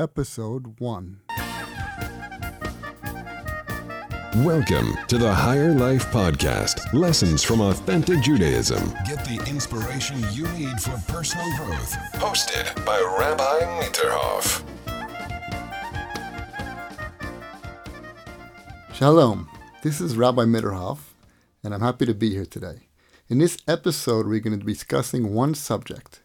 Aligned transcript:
Episode 0.00 0.78
1 0.78 1.20
Welcome 4.44 4.96
to 5.08 5.18
the 5.18 5.34
Higher 5.34 5.74
Life 5.74 6.06
Podcast 6.12 6.92
Lessons 6.94 7.42
from 7.42 7.60
Authentic 7.60 8.20
Judaism. 8.20 8.90
Get 9.04 9.24
the 9.24 9.44
inspiration 9.48 10.22
you 10.30 10.46
need 10.52 10.80
for 10.80 10.96
personal 11.08 11.46
growth. 11.56 11.96
Hosted 12.12 12.86
by 12.86 13.00
Rabbi 13.18 13.82
Mitterhoff. 13.82 14.62
Shalom, 18.94 19.48
this 19.82 20.00
is 20.00 20.16
Rabbi 20.16 20.44
Mitterhoff, 20.44 20.98
and 21.64 21.74
I'm 21.74 21.80
happy 21.80 22.06
to 22.06 22.14
be 22.14 22.30
here 22.30 22.46
today. 22.46 22.86
In 23.28 23.38
this 23.38 23.58
episode, 23.66 24.28
we're 24.28 24.38
going 24.38 24.56
to 24.56 24.64
be 24.64 24.74
discussing 24.74 25.34
one 25.34 25.56
subject, 25.56 26.22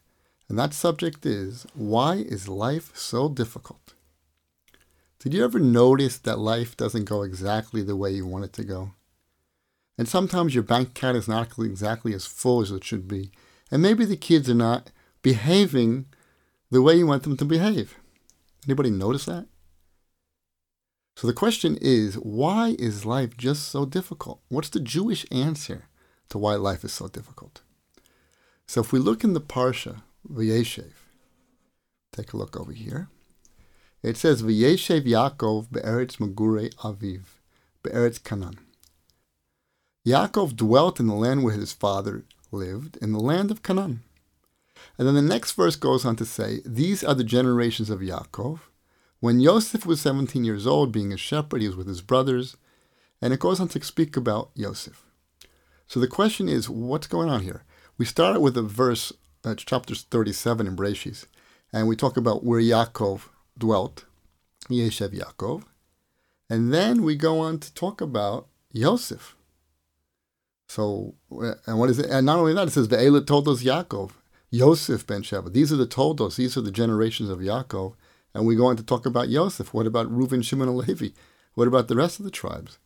and 0.53 0.59
that 0.59 0.75
subject 0.75 1.25
is 1.25 1.65
why 1.73 2.17
is 2.17 2.47
life 2.47 2.95
so 2.95 3.27
difficult? 3.27 3.95
Did 5.17 5.33
you 5.33 5.43
ever 5.43 5.57
notice 5.57 6.19
that 6.19 6.37
life 6.37 6.77
doesn't 6.77 7.05
go 7.05 7.23
exactly 7.23 7.81
the 7.81 7.95
way 7.95 8.11
you 8.11 8.27
want 8.27 8.45
it 8.45 8.53
to 8.53 8.63
go? 8.63 8.91
And 9.97 10.07
sometimes 10.07 10.53
your 10.53 10.63
bank 10.63 10.89
account 10.89 11.17
is 11.17 11.27
not 11.27 11.57
exactly 11.57 12.13
as 12.13 12.27
full 12.27 12.61
as 12.61 12.69
it 12.69 12.83
should 12.83 13.07
be, 13.07 13.31
and 13.71 13.81
maybe 13.81 14.05
the 14.05 14.15
kids 14.15 14.47
are 14.47 14.53
not 14.53 14.91
behaving 15.23 16.05
the 16.69 16.83
way 16.83 16.97
you 16.97 17.07
want 17.07 17.23
them 17.23 17.35
to 17.37 17.45
behave. 17.45 17.97
Anybody 18.67 18.91
notice 18.91 19.25
that? 19.25 19.47
So 21.15 21.25
the 21.25 21.33
question 21.33 21.79
is, 21.81 22.13
why 22.13 22.75
is 22.77 23.07
life 23.07 23.35
just 23.37 23.69
so 23.69 23.87
difficult? 23.87 24.39
What's 24.49 24.69
the 24.69 24.79
Jewish 24.79 25.25
answer 25.31 25.87
to 26.29 26.37
why 26.37 26.53
life 26.57 26.83
is 26.83 26.93
so 26.93 27.07
difficult? 27.07 27.63
So 28.67 28.81
if 28.81 28.93
we 28.93 28.99
look 28.99 29.23
in 29.23 29.33
the 29.33 29.41
Parsha, 29.41 30.03
Vayeshev, 30.31 30.91
take 32.11 32.33
a 32.33 32.37
look 32.37 32.59
over 32.59 32.71
here. 32.71 33.09
It 34.01 34.17
says, 34.17 34.43
Vayeshev 34.43 35.05
Yaakov 35.05 35.71
be'eretz 35.71 36.17
Magure 36.17 36.73
Aviv, 36.75 37.21
be'eretz 37.83 38.23
Canaan. 38.23 38.59
Yaakov 40.05 40.55
dwelt 40.55 40.99
in 40.99 41.07
the 41.07 41.13
land 41.13 41.43
where 41.43 41.53
his 41.53 41.73
father 41.73 42.25
lived, 42.51 42.97
in 42.97 43.11
the 43.11 43.19
land 43.19 43.51
of 43.51 43.63
Canaan. 43.63 44.03
And 44.97 45.07
then 45.07 45.15
the 45.15 45.21
next 45.21 45.53
verse 45.53 45.75
goes 45.75 46.05
on 46.05 46.15
to 46.17 46.25
say, 46.25 46.61
These 46.65 47.03
are 47.03 47.15
the 47.15 47.23
generations 47.23 47.89
of 47.89 47.99
Yaakov, 47.99 48.59
when 49.23 49.39
Yosef 49.39 49.85
was 49.85 50.01
17 50.01 50.43
years 50.43 50.67
old, 50.67 50.91
being 50.91 51.13
a 51.13 51.17
shepherd, 51.17 51.61
he 51.61 51.67
was 51.67 51.77
with 51.77 51.87
his 51.87 52.01
brothers, 52.01 52.57
and 53.21 53.33
it 53.33 53.39
goes 53.39 53.61
on 53.61 53.69
to 53.69 53.81
speak 53.81 54.17
about 54.17 54.49
Yosef. 54.53 55.05
So 55.87 56.01
the 56.01 56.09
question 56.09 56.49
is, 56.49 56.69
what's 56.69 57.07
going 57.07 57.29
on 57.29 57.41
here? 57.41 57.63
We 57.97 58.03
start 58.03 58.41
with 58.41 58.57
a 58.57 58.61
verse, 58.61 59.13
uh, 59.43 59.55
chapter 59.55 59.95
37 59.95 60.67
in 60.67 60.75
Breshis, 60.75 61.25
and 61.71 61.87
we 61.87 61.95
talk 61.95 62.17
about 62.17 62.43
where 62.43 62.61
Yaakov 62.61 63.29
dwelt, 63.57 64.05
Yeshev 64.69 65.09
Yaakov, 65.09 65.63
and 66.49 66.73
then 66.73 67.03
we 67.03 67.15
go 67.15 67.39
on 67.39 67.59
to 67.59 67.73
talk 67.73 68.01
about 68.01 68.47
Yosef. 68.71 69.35
So, 70.67 71.15
uh, 71.31 71.55
and 71.65 71.79
what 71.79 71.89
is 71.89 71.99
it? 71.99 72.09
And 72.09 72.25
not 72.25 72.39
only 72.39 72.53
that, 72.53 72.67
it 72.67 72.71
says, 72.71 72.87
Ve'ela 72.87 73.25
Toldos 73.25 73.63
Yaakov, 73.63 74.11
Yosef 74.49 75.05
ben 75.05 75.23
Sheva. 75.23 75.51
These 75.51 75.73
are 75.73 75.77
the 75.77 75.85
Toldos, 75.85 76.35
these 76.35 76.57
are 76.57 76.61
the 76.61 76.71
generations 76.71 77.29
of 77.29 77.39
Yaakov. 77.39 77.95
And 78.33 78.45
we 78.47 78.55
go 78.55 78.65
on 78.65 78.77
to 78.77 78.83
talk 78.83 79.05
about 79.05 79.29
Yosef. 79.29 79.73
What 79.73 79.85
about 79.85 80.11
Reuven, 80.11 80.43
Shimon, 80.43 80.67
and 80.67 80.77
Levi? 80.77 81.09
What 81.53 81.67
about 81.67 81.87
the 81.87 81.95
rest 81.95 82.19
of 82.19 82.25
the 82.25 82.31
tribes? 82.31 82.79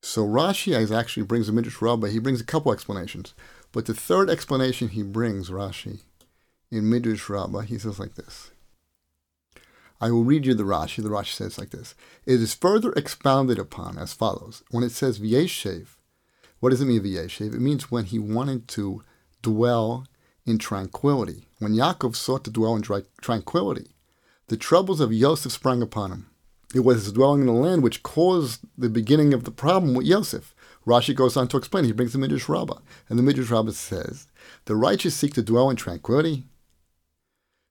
So 0.00 0.24
Rashi 0.24 0.92
actually 0.92 1.24
brings 1.24 1.48
a 1.48 1.52
Midrash 1.52 1.82
Rabbah. 1.82 2.06
He 2.06 2.20
brings 2.20 2.40
a 2.40 2.44
couple 2.44 2.72
explanations. 2.72 3.34
But 3.72 3.86
the 3.86 3.94
third 3.94 4.30
explanation 4.30 4.88
he 4.88 5.02
brings, 5.02 5.50
Rashi, 5.50 6.00
in 6.70 6.88
Midrash 6.88 7.28
Rabbah, 7.28 7.60
he 7.60 7.78
says 7.78 7.98
like 7.98 8.14
this. 8.14 8.50
I 10.00 10.10
will 10.10 10.24
read 10.24 10.46
you 10.46 10.54
the 10.54 10.62
Rashi. 10.62 11.02
The 11.02 11.08
Rashi 11.08 11.32
says 11.32 11.58
like 11.58 11.70
this. 11.70 11.94
It 12.24 12.40
is 12.40 12.54
further 12.54 12.92
expounded 12.92 13.58
upon 13.58 13.98
as 13.98 14.12
follows. 14.12 14.62
When 14.70 14.84
it 14.84 14.92
says 14.92 15.18
Vyeshev, 15.18 15.96
what 16.60 16.70
does 16.70 16.80
it 16.80 16.86
mean 16.86 17.02
Vyeshev? 17.02 17.54
It 17.54 17.60
means 17.60 17.90
when 17.90 18.04
he 18.04 18.18
wanted 18.18 18.68
to 18.68 19.02
dwell 19.42 20.06
in 20.46 20.58
tranquility. 20.58 21.46
When 21.58 21.74
Yaakov 21.74 22.14
sought 22.14 22.44
to 22.44 22.50
dwell 22.50 22.76
in 22.76 22.82
tranquility 23.20 23.90
the 24.48 24.56
troubles 24.56 25.00
of 25.00 25.12
Yosef 25.12 25.52
sprang 25.52 25.82
upon 25.82 26.10
him. 26.10 26.26
It 26.74 26.80
was 26.80 27.04
his 27.04 27.12
dwelling 27.12 27.42
in 27.42 27.46
the 27.46 27.52
land 27.52 27.82
which 27.82 28.02
caused 28.02 28.60
the 28.76 28.88
beginning 28.88 29.32
of 29.32 29.44
the 29.44 29.50
problem 29.50 29.94
with 29.94 30.06
Yosef. 30.06 30.54
Rashi 30.88 31.14
goes 31.14 31.36
on 31.36 31.48
to 31.48 31.56
explain. 31.56 31.84
He 31.84 31.92
brings 31.92 32.12
the 32.12 32.18
Midrash 32.18 32.48
Rabbah, 32.48 32.78
and 33.08 33.18
the 33.18 33.22
Midrash 33.22 33.50
Rabbah 33.50 33.72
says, 33.72 34.26
"The 34.64 34.74
righteous 34.74 35.14
seek 35.14 35.34
to 35.34 35.42
dwell 35.42 35.70
in 35.70 35.76
tranquility." 35.76 36.46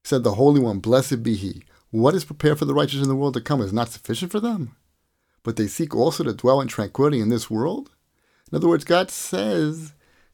Said 0.04 0.24
the 0.24 0.36
Holy 0.36 0.62
One, 0.62 0.80
"Blessed 0.80 1.24
be 1.24 1.36
He." 1.36 1.64
What 1.90 2.16
is 2.16 2.26
prepared 2.26 2.60
for 2.60 2.66
the 2.66 2.74
righteous 2.74 3.02
in 3.02 3.08
the 3.08 3.16
world 3.16 3.34
to 3.34 3.42
come 3.42 3.62
is 3.62 3.74
not 3.74 3.90
sufficient 3.90 4.32
for 4.32 4.40
them, 4.40 4.76
but 5.44 5.56
they 5.56 5.68
seek 5.68 5.96
also 5.96 6.24
to 6.24 6.34
dwell 6.34 6.62
in 6.62 6.68
tranquility 6.68 7.20
in 7.20 7.30
this 7.30 7.50
world. 7.50 7.92
In 8.52 8.56
other 8.56 8.68
words, 8.68 8.84
God 8.84 9.10
says 9.10 9.94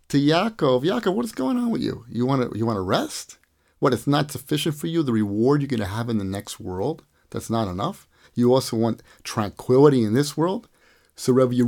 to 0.10 0.18
Yaakov, 0.18 0.84
"Yaakov, 0.84 1.16
what 1.16 1.26
is 1.26 1.32
going 1.32 1.58
on 1.58 1.72
with 1.72 1.82
you? 1.82 2.06
You 2.10 2.26
want 2.26 2.52
to 2.52 2.58
you 2.58 2.66
want 2.66 2.78
to 2.78 2.82
rest? 2.82 3.38
What, 3.80 3.94
it's 3.94 4.08
not 4.08 4.32
sufficient 4.32 4.76
for 4.76 4.88
you, 4.88 5.04
the 5.04 5.12
reward 5.12 5.62
you're 5.62 5.68
going 5.68 5.80
to 5.80 5.86
have 5.86 6.10
in 6.10 6.18
the 6.18 6.24
next 6.24 6.60
world? 6.60 7.04
That's 7.32 7.50
not 7.50 7.68
enough? 7.68 8.08
You 8.34 8.54
also 8.54 8.78
want 8.78 9.04
tranquility 9.24 10.04
in 10.04 10.14
this 10.14 10.38
world? 10.38 10.70
So 11.16 11.34
Rabbi 11.34 11.62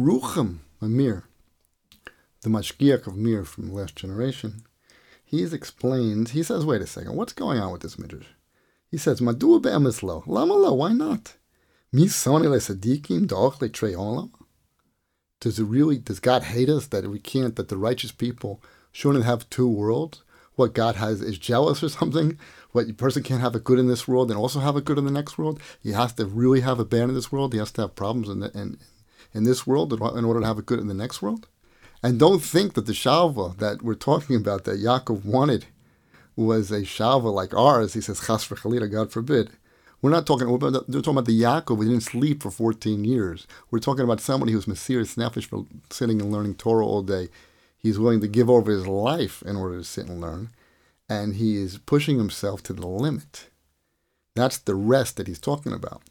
Yerucham 0.86 0.94
Amir, 0.94 1.24
the 2.42 2.50
Mashgiach 2.50 3.08
of 3.08 3.16
Mir 3.16 3.44
from 3.44 3.68
the 3.68 3.74
last 3.74 3.96
generation, 3.96 4.64
he's 5.24 5.54
explained, 5.54 6.30
he 6.30 6.44
says, 6.44 6.66
wait 6.66 6.82
a 6.82 6.88
second, 6.88 7.16
what's 7.16 7.34
going 7.34 7.60
on 7.60 7.72
with 7.72 7.82
this 7.82 7.98
midrash? 7.98 8.28
He 8.90 8.98
says, 8.98 9.20
Madua 9.20 9.62
be'emislo, 9.62 10.26
lamalo, 10.26 10.78
why 10.78 10.94
not? 10.94 11.36
Misoni 11.94 12.50
le 12.50 12.58
sadikim 12.58 13.28
doch 13.28 13.62
le? 13.62 14.30
Does 15.40 15.60
it 15.60 15.64
really, 15.66 15.98
does 15.98 16.20
God 16.20 16.44
hate 16.44 16.70
us 16.70 16.88
that 16.88 17.10
we 17.10 17.20
can't, 17.20 17.56
that 17.56 17.70
the 17.70 17.78
righteous 17.78 18.12
people 18.12 18.62
shouldn't 18.92 19.26
have 19.26 19.50
two 19.50 19.68
worlds? 19.68 20.22
what 20.56 20.74
God 20.74 20.96
has 20.96 21.22
is 21.22 21.38
jealous 21.38 21.84
or 21.84 21.90
something. 21.90 22.38
What 22.72 22.90
a 22.90 22.94
person 22.94 23.24
can't 23.24 23.42
have 23.42 23.56
a 23.56 23.60
good 23.60 23.80
in 23.80 23.88
this 23.88 24.08
world 24.08 24.30
and 24.30 24.40
also 24.40 24.60
have 24.60 24.76
a 24.76 24.82
good 24.82 24.98
in 24.98 25.06
the 25.06 25.12
next 25.12 25.38
world. 25.38 25.60
He 25.82 25.92
has 25.92 26.14
to 26.14 26.26
really 26.26 26.62
have 26.62 26.80
a 26.80 26.86
bad 26.86 27.10
in 27.10 27.14
this 27.14 27.32
world. 27.32 27.54
He 27.54 27.60
has 27.60 27.72
to 27.74 27.82
have 27.82 27.96
problems 27.96 28.30
in 28.30 28.40
the, 28.40 28.52
in, 28.58 28.78
in 29.36 29.44
this 29.44 29.68
world 29.68 29.94
in 29.94 30.26
order 30.26 30.40
to 30.40 30.46
have 30.48 30.58
a 30.58 30.64
good 30.64 30.80
in 30.80 30.88
the 30.88 30.96
next 30.96 31.22
world. 31.22 31.48
And 32.02 32.20
don't 32.20 32.42
think 32.42 32.74
that 32.74 32.88
the 32.88 32.94
shalva 32.94 33.58
that 33.58 33.84
we're 33.84 33.94
talking 33.94 34.36
about 34.36 34.64
that 34.64 34.80
Yaakov 34.80 35.26
wanted 35.26 35.66
was 36.36 36.72
a 36.72 36.82
shalva 36.82 37.32
like 37.32 37.54
ours. 37.54 37.94
He 37.94 38.02
says 38.02 38.26
chas 38.26 38.48
v'chalila, 38.48 38.92
God 38.92 39.12
forbid. 39.12 39.52
We're 40.02 40.12
not 40.12 40.26
talking. 40.26 40.50
We're 40.50 40.60
talking 40.60 41.12
about 41.12 41.26
the 41.26 41.42
Yaakov 41.42 41.78
who 41.78 41.86
didn't 41.86 42.02
sleep 42.02 42.42
for 42.42 42.52
14 42.52 43.04
years. 43.04 43.48
We're 43.70 43.80
talking 43.80 44.04
about 44.04 44.22
somebody 44.22 44.52
who's 44.52 44.66
mesirus 44.66 45.16
nefesh 45.16 45.46
for 45.46 45.66
sitting 45.90 46.22
and 46.22 46.32
learning 46.32 46.56
Torah 46.56 46.86
all 46.86 47.02
day 47.04 47.30
He's 47.86 48.00
willing 48.00 48.22
to 48.22 48.28
give 48.28 48.50
over 48.50 48.72
his 48.72 48.88
life 48.88 49.44
in 49.44 49.56
order 49.56 49.78
to 49.78 49.84
sit 49.84 50.08
and 50.08 50.20
learn, 50.20 50.50
and 51.08 51.36
he 51.36 51.58
is 51.58 51.78
pushing 51.78 52.18
himself 52.18 52.64
to 52.64 52.74
the 52.74 52.88
limit. 52.88 53.52
That's 54.34 54.58
the 54.58 54.74
rest 54.74 55.18
that 55.18 55.28
he's 55.28 55.40
talking 55.40 55.72
about. 55.72 56.02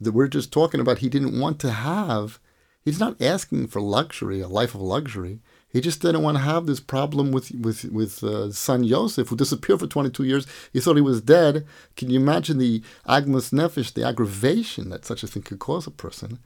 That 0.00 0.12
we're 0.12 0.28
just 0.28 0.50
talking 0.50 0.80
about 0.80 1.00
he 1.00 1.10
didn't 1.10 1.38
want 1.38 1.58
to 1.58 1.70
have, 1.70 2.38
he's 2.88 3.00
not 3.00 3.20
asking 3.20 3.68
for 3.68 3.80
luxury, 3.80 4.40
a 4.40 4.48
life 4.48 4.74
of 4.74 4.80
luxury. 4.80 5.40
He 5.70 5.80
just 5.80 6.00
didn't 6.00 6.22
want 6.22 6.38
to 6.38 6.42
have 6.42 6.66
this 6.66 6.80
problem 6.80 7.30
with 7.30 7.50
with 7.52 7.84
with 7.84 8.24
uh, 8.24 8.50
son 8.52 8.84
Yosef, 8.84 9.28
who 9.28 9.36
disappeared 9.36 9.80
for 9.80 9.86
22 9.86 10.24
years. 10.24 10.46
He 10.72 10.80
thought 10.80 10.96
he 10.96 11.02
was 11.02 11.20
dead. 11.20 11.66
Can 11.96 12.10
you 12.10 12.18
imagine 12.18 12.58
the 12.58 12.82
agmas 13.06 13.52
nefesh, 13.52 13.92
the 13.92 14.04
aggravation 14.04 14.88
that 14.88 15.04
such 15.04 15.22
a 15.22 15.26
thing 15.26 15.42
could 15.42 15.58
cause 15.58 15.86
a 15.86 15.90
person? 15.90 16.38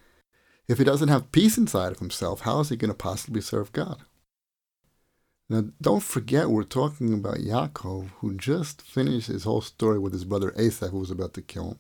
If 0.69 0.79
he 0.79 0.85
doesn't 0.85 1.09
have 1.09 1.33
peace 1.33 1.57
inside 1.57 1.93
of 1.93 1.99
himself, 2.01 2.41
how 2.41 2.61
is 2.61 2.69
he 2.69 2.77
going 2.77 2.91
to 2.91 2.97
possibly 2.97 3.41
serve 3.41 3.73
God? 3.73 4.03
Now, 5.49 5.65
don't 5.81 6.03
forget, 6.03 6.51
we're 6.51 6.63
talking 6.63 7.13
about 7.13 7.37
Yaakov, 7.37 8.11
who 8.21 8.35
just 8.35 8.81
finished 8.81 9.27
his 9.27 9.45
whole 9.45 9.61
story 9.61 9.99
with 9.99 10.13
his 10.13 10.25
brother 10.25 10.55
Esau, 10.59 10.89
who 10.89 10.99
was 10.99 11.11
about 11.11 11.35
to 11.35 11.43
kill 11.43 11.73
him. 11.73 11.79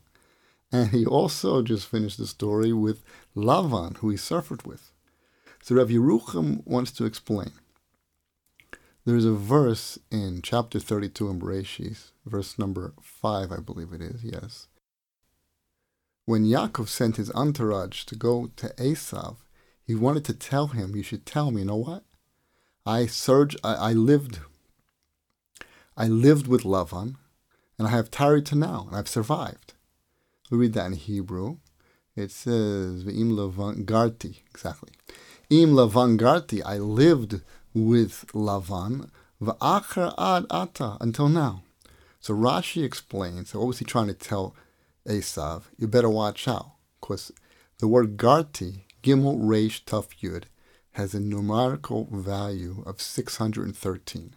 And 0.73 0.89
he 0.89 1.05
also 1.05 1.63
just 1.63 1.87
finished 1.87 2.17
the 2.17 2.27
story 2.27 2.73
with 2.73 3.05
Lavan, 3.37 3.99
who 3.99 4.09
he 4.09 4.17
suffered 4.17 4.65
with. 4.65 4.91
So 5.63 5.77
Rav 5.77 5.89
Yerucham 5.89 6.67
wants 6.67 6.91
to 6.93 7.05
explain. 7.05 7.53
There's 9.05 9.25
a 9.25 9.33
verse 9.33 9.99
in 10.11 10.41
chapter 10.43 10.81
32 10.81 11.29
in 11.29 11.41
Bereshis, 11.41 12.13
verse 12.25 12.59
number 12.59 12.95
5, 13.03 13.53
I 13.53 13.57
believe 13.57 13.93
it 13.93 14.01
is, 14.01 14.25
yes. 14.25 14.69
When 16.25 16.45
Yaakov 16.45 16.89
sent 16.89 17.17
his 17.17 17.33
entourage 17.33 18.05
to 18.05 18.15
go 18.15 18.51
to 18.57 18.69
Esav, 18.79 19.39
he 19.85 19.97
wanted 19.97 20.25
to 20.27 20.35
tell 20.35 20.69
him, 20.69 20.95
You 20.95 21.03
should 21.03 21.27
tell 21.27 21.51
me, 21.51 21.63
you 21.63 21.67
know 21.67 21.77
what? 21.77 22.05
I 22.87 23.07
surged, 23.07 23.59
I, 23.65 23.75
I 23.75 23.93
lived, 23.93 24.39
I 25.97 26.07
lived 26.07 26.47
with 26.47 26.63
Lavan, 26.63 27.17
and 27.77 27.89
I 27.89 27.91
have 27.91 28.11
tarried 28.11 28.47
to 28.47 28.55
now, 28.55 28.87
and 28.87 28.97
I've 28.97 29.09
survived. 29.09 29.72
We 30.53 30.59
read 30.59 30.75
that 30.75 30.85
in 30.85 30.93
Hebrew. 30.93 31.57
It 32.15 32.31
says, 32.31 33.05
V'im 33.05 33.33
Lavan 33.33 33.87
Garti, 33.87 34.41
exactly. 34.51 34.91
Im 35.49 35.71
Lavan 35.71 36.19
Garti, 36.19 36.61
I 36.63 36.77
lived 36.77 37.41
with 37.73 38.27
Lavan, 38.35 39.09
v'acher 39.41 40.13
ad 40.19 40.45
ata, 40.51 40.99
until 41.01 41.31
now. 41.31 41.63
So 42.21 42.35
Rashi 42.35 42.85
explains, 42.85 43.49
so 43.49 43.61
what 43.61 43.69
was 43.69 43.79
he 43.79 43.87
trying 43.87 44.09
to 44.09 44.13
tell 44.13 44.55
Esav, 45.09 45.63
you 45.79 45.89
better 45.89 46.11
watch 46.11 46.47
out, 46.47 46.73
because 47.01 47.33
the 47.79 47.89
word 47.89 48.19
Garti, 48.19 48.83
Gimel 49.03 49.41
Reish 49.41 49.83
Tuf 49.85 50.09
Yud, 50.21 50.45
has 50.93 51.15
a 51.15 51.21
numerical 51.21 52.09
value 52.13 52.83
of 52.85 53.01
613. 53.01 54.35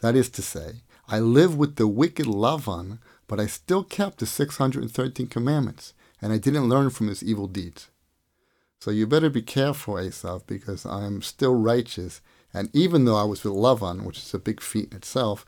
That 0.00 0.16
is 0.16 0.30
to 0.30 0.40
say, 0.40 0.84
I 1.06 1.18
live 1.18 1.54
with 1.54 1.76
the 1.76 1.86
wicked 1.86 2.24
Lavan, 2.24 2.98
but 3.26 3.40
I 3.40 3.46
still 3.46 3.82
kept 3.84 4.18
the 4.18 4.26
613 4.26 5.26
commandments, 5.26 5.94
and 6.20 6.32
I 6.32 6.38
didn't 6.38 6.68
learn 6.68 6.90
from 6.90 7.08
his 7.08 7.22
evil 7.22 7.46
deeds. 7.46 7.88
So 8.80 8.90
you 8.90 9.06
better 9.06 9.30
be 9.30 9.42
careful, 9.42 9.94
Esav, 9.94 10.46
because 10.46 10.84
I 10.84 11.06
am 11.06 11.22
still 11.22 11.54
righteous, 11.54 12.20
and 12.52 12.68
even 12.74 13.04
though 13.04 13.16
I 13.16 13.24
was 13.24 13.42
with 13.42 13.54
Lavan, 13.54 14.04
which 14.04 14.18
is 14.18 14.34
a 14.34 14.38
big 14.38 14.60
feat 14.60 14.90
in 14.90 14.98
itself, 14.98 15.46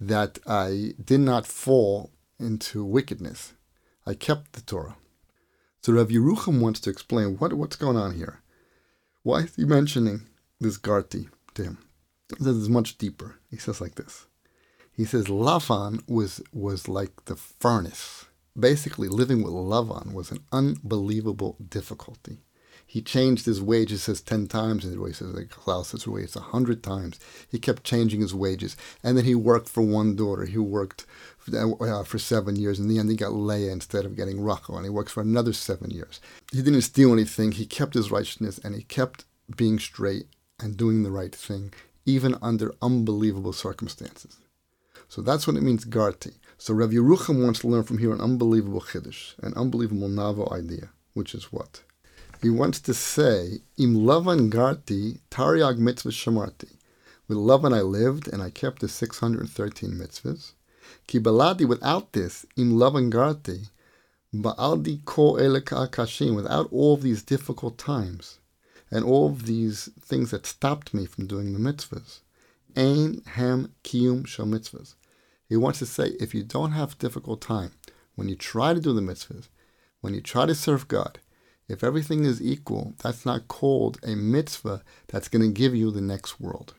that 0.00 0.38
I 0.46 0.92
did 1.02 1.20
not 1.20 1.46
fall 1.46 2.10
into 2.38 2.84
wickedness. 2.84 3.54
I 4.06 4.14
kept 4.14 4.52
the 4.52 4.60
Torah. 4.60 4.96
So 5.80 5.92
Rav 5.92 6.08
Yerucham 6.08 6.60
wants 6.60 6.80
to 6.80 6.90
explain 6.90 7.38
what, 7.38 7.52
what's 7.54 7.76
going 7.76 7.96
on 7.96 8.14
here. 8.14 8.42
Why 9.22 9.40
is 9.40 9.56
he 9.56 9.64
mentioning 9.64 10.22
this 10.60 10.78
Garti 10.78 11.28
to 11.54 11.62
him? 11.62 11.78
Says 12.38 12.58
it's 12.58 12.68
much 12.68 12.98
deeper. 12.98 13.36
He 13.50 13.56
says 13.56 13.80
like 13.80 13.94
this. 13.94 14.26
He 14.96 15.04
says 15.04 15.26
Lavan 15.26 16.02
was 16.08 16.40
was 16.52 16.88
like 16.88 17.26
the 17.26 17.36
furnace. 17.36 18.24
Basically, 18.58 19.08
living 19.08 19.42
with 19.42 19.52
Lavan 19.52 20.14
was 20.14 20.30
an 20.30 20.38
unbelievable 20.50 21.58
difficulty. 21.68 22.38
He 22.86 23.02
changed 23.02 23.44
his 23.46 23.60
wages, 23.60 24.04
says 24.04 24.20
10 24.20 24.46
times, 24.46 24.84
and 24.84 25.06
he 25.06 25.12
says, 25.12 25.34
like 25.34 25.50
Klaus 25.50 25.88
says, 25.88 26.06
wages 26.06 26.36
100 26.36 26.82
times. 26.84 27.18
He 27.50 27.58
kept 27.58 27.82
changing 27.82 28.20
his 28.20 28.32
wages. 28.32 28.76
And 29.02 29.18
then 29.18 29.24
he 29.24 29.34
worked 29.34 29.68
for 29.68 29.82
one 29.82 30.14
daughter. 30.14 30.44
He 30.44 30.56
worked 30.56 31.04
uh, 31.52 32.04
for 32.04 32.18
seven 32.18 32.54
years. 32.54 32.78
In 32.78 32.86
the 32.86 32.98
end, 32.98 33.10
he 33.10 33.16
got 33.16 33.32
Leah 33.32 33.72
instead 33.72 34.04
of 34.04 34.16
getting 34.16 34.40
Rachel, 34.40 34.76
and 34.76 34.86
he 34.86 34.90
worked 34.90 35.10
for 35.10 35.20
another 35.20 35.52
seven 35.52 35.90
years. 35.90 36.20
He 36.52 36.62
didn't 36.62 36.82
steal 36.82 37.12
anything. 37.12 37.52
He 37.52 37.66
kept 37.66 37.94
his 37.94 38.12
righteousness, 38.12 38.58
and 38.62 38.74
he 38.74 38.84
kept 38.84 39.24
being 39.56 39.80
straight 39.80 40.28
and 40.60 40.76
doing 40.76 41.02
the 41.02 41.10
right 41.10 41.34
thing, 41.34 41.74
even 42.06 42.36
under 42.40 42.72
unbelievable 42.80 43.52
circumstances. 43.52 44.38
So 45.08 45.22
that's 45.22 45.46
what 45.46 45.56
it 45.56 45.62
means, 45.62 45.84
Garti. 45.84 46.34
So 46.58 46.74
Rav 46.74 46.90
Yerucham 46.90 47.44
wants 47.44 47.60
to 47.60 47.68
learn 47.68 47.84
from 47.84 47.98
here 47.98 48.12
an 48.12 48.20
unbelievable 48.20 48.80
chiddush, 48.80 49.38
an 49.38 49.54
unbelievable 49.54 50.08
novel 50.08 50.52
idea, 50.52 50.90
which 51.14 51.34
is 51.34 51.52
what? 51.52 51.82
he 52.42 52.50
wants 52.50 52.80
to 52.80 52.94
say, 52.94 53.60
Im 53.78 53.96
Lavan 53.96 54.50
Garti 54.50 55.20
Tariag 55.30 55.78
Mitzvah 55.78 56.10
Shamarti. 56.10 56.76
With 57.28 57.38
Lavan 57.38 57.74
I 57.74 57.80
lived, 57.80 58.28
and 58.28 58.42
I 58.42 58.50
kept 58.50 58.80
the 58.80 58.88
613 58.88 59.90
mitzvahs. 59.90 60.52
Kibaladi, 61.08 61.66
without 61.66 62.12
this, 62.12 62.46
Im 62.56 62.72
Lavan 62.72 63.10
Garti, 63.10 63.70
Ba'aldi 64.34 65.04
Ko 65.04 65.34
Eleka 65.34 66.34
without 66.34 66.68
all 66.70 66.94
of 66.94 67.02
these 67.02 67.22
difficult 67.22 67.78
times, 67.78 68.38
and 68.90 69.04
all 69.04 69.28
of 69.28 69.46
these 69.46 69.88
things 70.00 70.30
that 70.30 70.46
stopped 70.46 70.92
me 70.92 71.06
from 71.06 71.26
doing 71.26 71.52
the 71.52 71.58
mitzvahs. 71.58 72.20
Ein 72.76 73.22
Ham 73.26 73.72
Kiyum 73.82 74.26
Shal 74.26 74.46
Mitzvahs. 74.46 74.94
He 75.48 75.56
wants 75.56 75.78
to 75.78 75.86
say, 75.86 76.08
if 76.20 76.34
you 76.34 76.42
don't 76.42 76.72
have 76.72 76.98
difficult 76.98 77.40
time, 77.40 77.72
when 78.16 78.28
you 78.28 78.36
try 78.36 78.74
to 78.74 78.80
do 78.80 78.92
the 78.92 79.00
mitzvahs, 79.00 79.48
when 80.00 80.12
you 80.12 80.20
try 80.20 80.46
to 80.46 80.54
serve 80.54 80.88
God, 80.88 81.20
if 81.68 81.82
everything 81.82 82.24
is 82.24 82.42
equal, 82.42 82.94
that's 83.02 83.24
not 83.24 83.48
called 83.48 83.98
a 84.02 84.14
mitzvah 84.14 84.82
that's 85.08 85.28
going 85.28 85.42
to 85.42 85.60
give 85.60 85.74
you 85.74 85.90
the 85.90 86.00
next 86.00 86.40
world. 86.40 86.74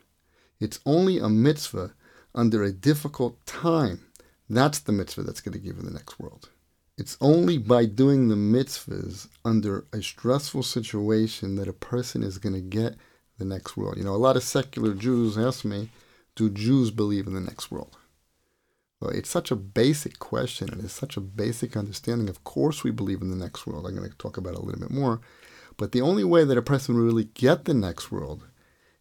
It's 0.60 0.80
only 0.86 1.18
a 1.18 1.28
mitzvah 1.28 1.94
under 2.34 2.62
a 2.62 2.72
difficult 2.72 3.44
time. 3.46 4.06
That's 4.48 4.78
the 4.78 4.92
mitzvah 4.92 5.24
that's 5.24 5.40
going 5.40 5.52
to 5.52 5.58
give 5.58 5.76
you 5.76 5.82
the 5.82 5.90
next 5.90 6.18
world. 6.18 6.50
It's 6.96 7.16
only 7.20 7.58
by 7.58 7.84
doing 7.84 8.28
the 8.28 8.34
mitzvahs 8.34 9.28
under 9.44 9.86
a 9.92 10.02
stressful 10.02 10.64
situation 10.64 11.56
that 11.56 11.68
a 11.68 11.72
person 11.72 12.22
is 12.22 12.38
going 12.38 12.54
to 12.54 12.60
get 12.60 12.96
the 13.38 13.44
next 13.44 13.76
world. 13.76 13.96
You 13.96 14.04
know, 14.04 14.14
a 14.14 14.16
lot 14.16 14.36
of 14.36 14.42
secular 14.42 14.94
Jews 14.94 15.38
ask 15.38 15.64
me, 15.64 15.90
do 16.36 16.50
Jews 16.50 16.90
believe 16.90 17.26
in 17.26 17.34
the 17.34 17.40
next 17.40 17.70
world? 17.70 17.96
Well, 19.00 19.10
it's 19.10 19.30
such 19.30 19.50
a 19.50 19.56
basic 19.56 20.18
question 20.18 20.70
and 20.70 20.82
it's 20.82 20.92
such 20.92 21.16
a 21.16 21.20
basic 21.20 21.76
understanding. 21.76 22.28
Of 22.28 22.44
course, 22.44 22.82
we 22.82 22.90
believe 22.90 23.22
in 23.22 23.30
the 23.30 23.36
next 23.36 23.66
world. 23.66 23.86
I'm 23.86 23.96
going 23.96 24.10
to 24.10 24.16
talk 24.18 24.36
about 24.36 24.54
it 24.54 24.58
a 24.58 24.62
little 24.62 24.80
bit 24.80 24.90
more. 24.90 25.20
But 25.76 25.92
the 25.92 26.00
only 26.00 26.24
way 26.24 26.44
that 26.44 26.58
a 26.58 26.62
person 26.62 26.96
will 26.96 27.04
really 27.04 27.24
get 27.24 27.64
the 27.64 27.74
next 27.74 28.10
world 28.10 28.46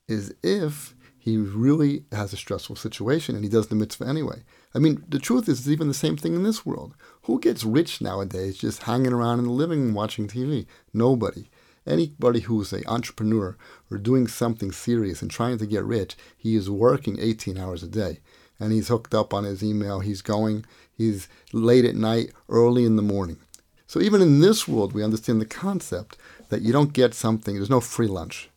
is 0.07 0.33
if 0.43 0.95
he 1.17 1.35
really 1.35 2.05
has 2.11 2.31
a 2.31 2.37
stressful 2.37 2.77
situation 2.77 3.35
and 3.35 3.43
he 3.43 3.49
does 3.49 3.67
the 3.67 3.75
mitzvah 3.75 4.05
anyway. 4.05 4.43
I 4.73 4.79
mean, 4.79 5.03
the 5.09 5.19
truth 5.19 5.49
is, 5.49 5.59
it's 5.59 5.67
even 5.67 5.89
the 5.89 5.93
same 5.93 6.15
thing 6.15 6.35
in 6.35 6.43
this 6.43 6.65
world. 6.65 6.93
Who 7.23 7.39
gets 7.39 7.65
rich 7.65 7.99
nowadays 7.99 8.57
just 8.57 8.83
hanging 8.83 9.11
around 9.11 9.39
in 9.39 9.45
the 9.45 9.51
living 9.51 9.81
room 9.81 9.93
watching 9.93 10.27
TV? 10.27 10.67
Nobody. 10.93 11.49
Anybody 11.87 12.41
who's 12.41 12.73
an 12.73 12.83
entrepreneur 12.85 13.55
or 13.89 13.97
doing 13.97 14.27
something 14.27 14.71
serious 14.71 15.21
and 15.21 15.31
trying 15.31 15.57
to 15.59 15.65
get 15.65 15.85
rich, 15.85 16.15
he 16.37 16.55
is 16.55 16.69
working 16.69 17.17
18 17.19 17.57
hours 17.57 17.81
a 17.81 17.87
day 17.87 18.19
and 18.59 18.71
he's 18.71 18.87
hooked 18.87 19.13
up 19.13 19.33
on 19.33 19.43
his 19.43 19.63
email. 19.63 19.99
He's 19.99 20.21
going, 20.21 20.65
he's 20.95 21.27
late 21.53 21.85
at 21.85 21.95
night, 21.95 22.31
early 22.49 22.85
in 22.85 22.95
the 22.95 23.01
morning. 23.01 23.37
So 23.85 24.01
even 24.01 24.21
in 24.21 24.41
this 24.41 24.67
world, 24.67 24.93
we 24.93 25.03
understand 25.03 25.39
the 25.39 25.45
concept 25.45 26.17
that 26.49 26.61
you 26.61 26.73
don't 26.73 26.93
get 26.93 27.13
something, 27.13 27.55
there's 27.55 27.69
no 27.69 27.79
free 27.79 28.07
lunch. 28.07 28.49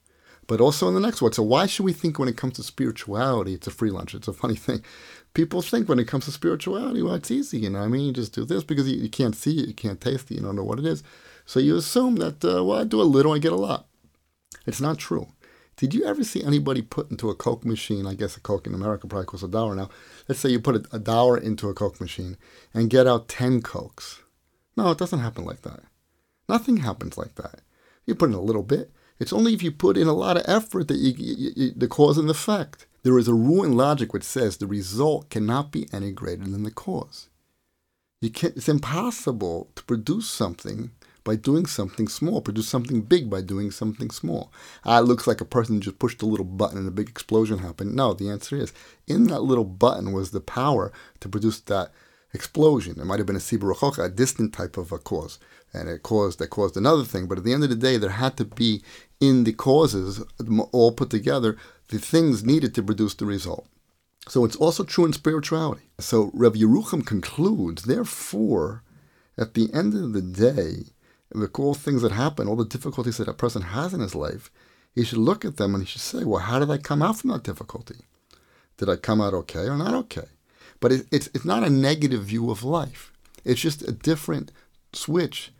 But 0.46 0.60
also 0.60 0.88
in 0.88 0.94
the 0.94 1.00
next 1.00 1.22
world. 1.22 1.36
So 1.36 1.44
why 1.44 1.66
should 1.66 1.84
we 1.84 1.92
think 1.92 2.18
when 2.18 2.28
it 2.28 2.36
comes 2.36 2.54
to 2.54 2.64
spirituality, 2.64 3.54
it's 3.54 3.68
a 3.68 3.70
free 3.70 3.90
lunch? 3.90 4.14
It's 4.14 4.26
a 4.26 4.32
funny 4.32 4.56
thing. 4.56 4.82
People 5.32 5.62
think 5.62 5.88
when 5.88 6.00
it 6.00 6.08
comes 6.08 6.24
to 6.24 6.32
spirituality, 6.32 7.02
well, 7.02 7.14
it's 7.14 7.30
easy, 7.30 7.58
you 7.60 7.70
know. 7.70 7.78
I 7.78 7.86
mean, 7.86 8.04
you 8.04 8.12
just 8.12 8.34
do 8.34 8.44
this 8.44 8.64
because 8.64 8.90
you, 8.90 9.00
you 9.00 9.08
can't 9.08 9.36
see 9.36 9.60
it, 9.60 9.68
you 9.68 9.74
can't 9.74 10.00
taste 10.00 10.30
it, 10.30 10.34
you 10.34 10.40
don't 10.40 10.56
know 10.56 10.64
what 10.64 10.80
it 10.80 10.86
is. 10.86 11.04
So 11.50 11.58
you 11.58 11.76
assume 11.76 12.14
that, 12.16 12.44
uh, 12.44 12.62
well, 12.62 12.78
I 12.78 12.84
do 12.84 13.02
a 13.02 13.02
little, 13.02 13.32
I 13.32 13.38
get 13.38 13.50
a 13.50 13.56
lot. 13.56 13.88
It's 14.68 14.80
not 14.80 14.98
true. 14.98 15.32
Did 15.74 15.92
you 15.92 16.04
ever 16.04 16.22
see 16.22 16.44
anybody 16.44 16.80
put 16.80 17.10
into 17.10 17.28
a 17.28 17.34
Coke 17.34 17.64
machine? 17.64 18.06
I 18.06 18.14
guess 18.14 18.36
a 18.36 18.40
Coke 18.40 18.68
in 18.68 18.72
America 18.72 19.08
probably 19.08 19.26
costs 19.26 19.42
a 19.42 19.48
dollar 19.48 19.74
now. 19.74 19.90
Let's 20.28 20.40
say 20.40 20.50
you 20.50 20.60
put 20.60 20.76
a, 20.76 20.84
a 20.94 21.00
dollar 21.00 21.36
into 21.36 21.68
a 21.68 21.74
Coke 21.74 22.00
machine 22.00 22.36
and 22.72 22.88
get 22.88 23.08
out 23.08 23.26
10 23.26 23.62
Cokes. 23.62 24.22
No, 24.76 24.92
it 24.92 24.98
doesn't 24.98 25.18
happen 25.18 25.44
like 25.44 25.62
that. 25.62 25.80
Nothing 26.48 26.76
happens 26.76 27.18
like 27.18 27.34
that. 27.34 27.62
You 28.06 28.14
put 28.14 28.28
in 28.28 28.36
a 28.36 28.40
little 28.40 28.62
bit. 28.62 28.92
It's 29.18 29.32
only 29.32 29.52
if 29.52 29.60
you 29.60 29.72
put 29.72 29.96
in 29.96 30.06
a 30.06 30.12
lot 30.12 30.36
of 30.36 30.44
effort 30.46 30.86
that 30.86 30.98
you, 30.98 31.14
you, 31.18 31.50
you 31.56 31.72
the 31.72 31.88
cause 31.88 32.16
and 32.16 32.30
effect. 32.30 32.86
There 33.02 33.18
is 33.18 33.26
a 33.26 33.34
rule 33.34 33.64
in 33.64 33.76
logic 33.76 34.12
which 34.12 34.22
says 34.22 34.56
the 34.56 34.68
result 34.68 35.30
cannot 35.30 35.72
be 35.72 35.88
any 35.92 36.12
greater 36.12 36.44
than 36.44 36.62
the 36.62 36.70
cause. 36.70 37.28
You 38.20 38.30
can't, 38.30 38.56
it's 38.56 38.68
impossible 38.68 39.72
to 39.74 39.82
produce 39.82 40.30
something 40.30 40.92
by 41.24 41.36
doing 41.36 41.66
something 41.66 42.08
small, 42.08 42.40
produce 42.40 42.68
something 42.68 43.02
big 43.02 43.28
by 43.28 43.40
doing 43.40 43.70
something 43.70 44.10
small. 44.10 44.52
Ah, 44.84 44.98
it 44.98 45.02
looks 45.02 45.26
like 45.26 45.40
a 45.40 45.44
person 45.44 45.80
just 45.80 45.98
pushed 45.98 46.22
a 46.22 46.26
little 46.26 46.44
button 46.44 46.78
and 46.78 46.88
a 46.88 46.92
big 46.92 47.08
explosion 47.08 47.58
happened. 47.58 47.94
No, 47.94 48.14
the 48.14 48.30
answer 48.30 48.56
is 48.56 48.72
in 49.06 49.24
that 49.28 49.40
little 49.40 49.64
button 49.64 50.12
was 50.12 50.30
the 50.30 50.40
power 50.40 50.92
to 51.20 51.28
produce 51.28 51.60
that 51.60 51.92
explosion. 52.32 52.98
It 52.98 53.04
might 53.04 53.18
have 53.18 53.26
been 53.26 53.36
a 53.36 53.40
siburochoka, 53.40 54.04
a 54.04 54.08
distant 54.08 54.52
type 54.52 54.76
of 54.76 54.92
a 54.92 54.98
cause, 54.98 55.38
and 55.72 55.88
it 55.88 56.02
caused 56.02 56.38
that 56.38 56.48
caused 56.48 56.76
another 56.76 57.04
thing. 57.04 57.26
But 57.26 57.38
at 57.38 57.44
the 57.44 57.52
end 57.52 57.64
of 57.64 57.70
the 57.70 57.76
day, 57.76 57.96
there 57.96 58.10
had 58.10 58.36
to 58.38 58.44
be 58.44 58.82
in 59.20 59.44
the 59.44 59.52
causes 59.52 60.22
all 60.72 60.92
put 60.92 61.10
together 61.10 61.56
the 61.88 61.98
things 61.98 62.44
needed 62.44 62.74
to 62.74 62.82
produce 62.82 63.14
the 63.14 63.26
result. 63.26 63.66
So 64.28 64.44
it's 64.44 64.56
also 64.56 64.84
true 64.84 65.04
in 65.04 65.12
spirituality. 65.12 65.90
So 65.98 66.30
Rev 66.34 66.52
Yerucham 66.52 67.04
concludes, 67.04 67.84
therefore, 67.84 68.84
at 69.36 69.54
the 69.54 69.72
end 69.72 69.94
of 69.94 70.12
the 70.12 70.22
day, 70.22 70.84
the 71.32 71.48
cool 71.48 71.74
things 71.74 72.02
that 72.02 72.12
happen, 72.12 72.48
all 72.48 72.56
the 72.56 72.64
difficulties 72.64 73.18
that 73.18 73.28
a 73.28 73.34
person 73.34 73.62
has 73.62 73.94
in 73.94 74.00
his 74.00 74.14
life, 74.14 74.50
he 74.94 75.04
should 75.04 75.18
look 75.18 75.44
at 75.44 75.56
them 75.56 75.74
and 75.74 75.84
he 75.84 75.86
should 75.86 76.00
say, 76.00 76.24
well, 76.24 76.40
how 76.40 76.58
did 76.58 76.70
I 76.70 76.78
come 76.78 77.02
out 77.02 77.18
from 77.18 77.30
that 77.30 77.44
difficulty? 77.44 78.00
Did 78.76 78.88
I 78.88 78.96
come 78.96 79.20
out 79.20 79.34
okay 79.34 79.68
or 79.68 79.76
not 79.76 79.94
okay? 79.94 80.28
But 80.80 80.92
it, 80.92 81.06
it's, 81.12 81.28
it's 81.34 81.44
not 81.44 81.62
a 81.62 81.70
negative 81.70 82.24
view 82.24 82.50
of 82.50 82.64
life. 82.64 83.12
It's 83.44 83.60
just 83.60 83.86
a 83.86 83.92
different 83.92 84.50
switch 84.92 85.52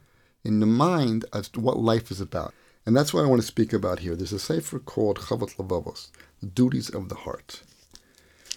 in 0.44 0.60
the 0.60 0.66
mind 0.66 1.24
as 1.32 1.48
to 1.50 1.60
what 1.60 1.78
life 1.78 2.10
is 2.10 2.20
about. 2.20 2.54
And 2.86 2.96
that's 2.96 3.12
what 3.12 3.24
I 3.24 3.28
want 3.28 3.42
to 3.42 3.46
speak 3.46 3.72
about 3.72 4.00
here. 4.00 4.16
There's 4.16 4.32
a 4.32 4.38
sefer 4.38 4.78
called 4.78 5.18
Chavot 5.18 5.54
Lavavos, 5.56 6.08
The 6.40 6.46
Duties 6.46 6.88
of 6.90 7.08
the 7.08 7.14
Heart. 7.14 7.62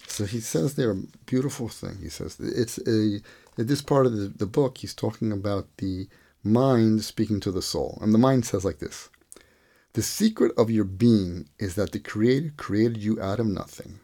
So 0.06 0.24
he 0.24 0.40
says 0.40 0.74
there 0.74 0.92
a 0.92 1.02
beautiful 1.26 1.68
thing. 1.68 1.98
He 2.00 2.08
says 2.08 2.38
it's 2.40 2.78
a, 2.78 3.20
in 3.58 3.66
this 3.66 3.82
part 3.82 4.06
of 4.06 4.12
the, 4.16 4.28
the 4.28 4.46
book, 4.46 4.78
he's 4.78 4.94
talking 4.94 5.30
about 5.30 5.68
the 5.76 6.08
mind 6.44 7.02
speaking 7.02 7.40
to 7.40 7.50
the 7.50 7.62
soul. 7.62 7.98
And 8.02 8.12
the 8.12 8.18
mind 8.18 8.44
says 8.44 8.64
like 8.64 8.78
this 8.78 9.08
The 9.94 10.02
secret 10.02 10.52
of 10.58 10.70
your 10.70 10.84
being 10.84 11.48
is 11.58 11.74
that 11.74 11.92
the 11.92 11.98
Creator 11.98 12.52
created 12.56 12.98
you 12.98 13.20
out 13.20 13.40
of 13.40 13.46
nothing. 13.46 14.00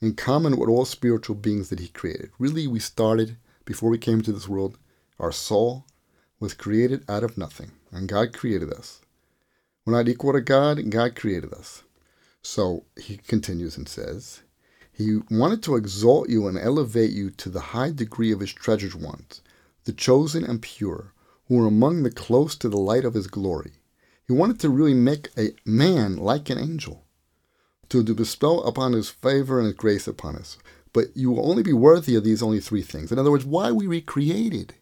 In 0.00 0.14
common 0.14 0.56
with 0.56 0.68
all 0.68 0.84
spiritual 0.84 1.36
beings 1.36 1.68
that 1.68 1.80
He 1.80 1.88
created. 1.88 2.30
Really, 2.38 2.66
we 2.66 2.78
started, 2.78 3.36
before 3.64 3.90
we 3.90 3.98
came 3.98 4.22
to 4.22 4.32
this 4.32 4.48
world, 4.48 4.78
our 5.18 5.32
soul 5.32 5.86
was 6.40 6.54
created 6.54 7.04
out 7.08 7.22
of 7.22 7.38
nothing. 7.38 7.72
And 7.90 8.08
God 8.08 8.32
created 8.32 8.72
us. 8.72 9.02
We're 9.84 9.96
not 9.96 10.08
equal 10.08 10.32
to 10.32 10.40
God, 10.40 10.90
God 10.90 11.14
created 11.14 11.52
us. 11.52 11.82
So 12.42 12.84
he 12.96 13.18
continues 13.18 13.76
and 13.76 13.88
says, 13.88 14.42
He 14.92 15.20
wanted 15.30 15.62
to 15.64 15.76
exalt 15.76 16.28
you 16.28 16.46
and 16.46 16.58
elevate 16.58 17.10
you 17.10 17.30
to 17.30 17.50
the 17.50 17.60
high 17.60 17.90
degree 17.90 18.32
of 18.32 18.40
His 18.40 18.52
treasured 18.52 18.94
ones 18.94 19.42
the 19.84 19.92
chosen 19.92 20.44
and 20.44 20.62
pure, 20.62 21.12
who 21.48 21.62
are 21.62 21.66
among 21.66 22.02
the 22.02 22.10
close 22.10 22.56
to 22.56 22.68
the 22.68 22.78
light 22.78 23.04
of 23.04 23.14
his 23.14 23.26
glory. 23.26 23.72
He 24.26 24.32
wanted 24.32 24.58
to 24.60 24.70
really 24.70 24.94
make 24.94 25.28
a 25.36 25.54
man 25.64 26.16
like 26.16 26.48
an 26.48 26.58
angel, 26.58 27.04
to, 27.90 28.02
to 28.02 28.14
bestow 28.14 28.60
upon 28.60 28.92
his 28.92 29.10
favor 29.10 29.58
and 29.58 29.66
his 29.66 29.74
grace 29.74 30.06
upon 30.06 30.36
us. 30.36 30.56
But 30.92 31.08
you 31.14 31.30
will 31.30 31.48
only 31.48 31.62
be 31.62 31.72
worthy 31.72 32.14
of 32.14 32.24
these 32.24 32.42
only 32.42 32.60
three 32.60 32.82
things. 32.82 33.12
In 33.12 33.18
other 33.18 33.30
words, 33.30 33.44
why 33.44 33.72
we 33.72 33.86
recreated. 33.86 34.74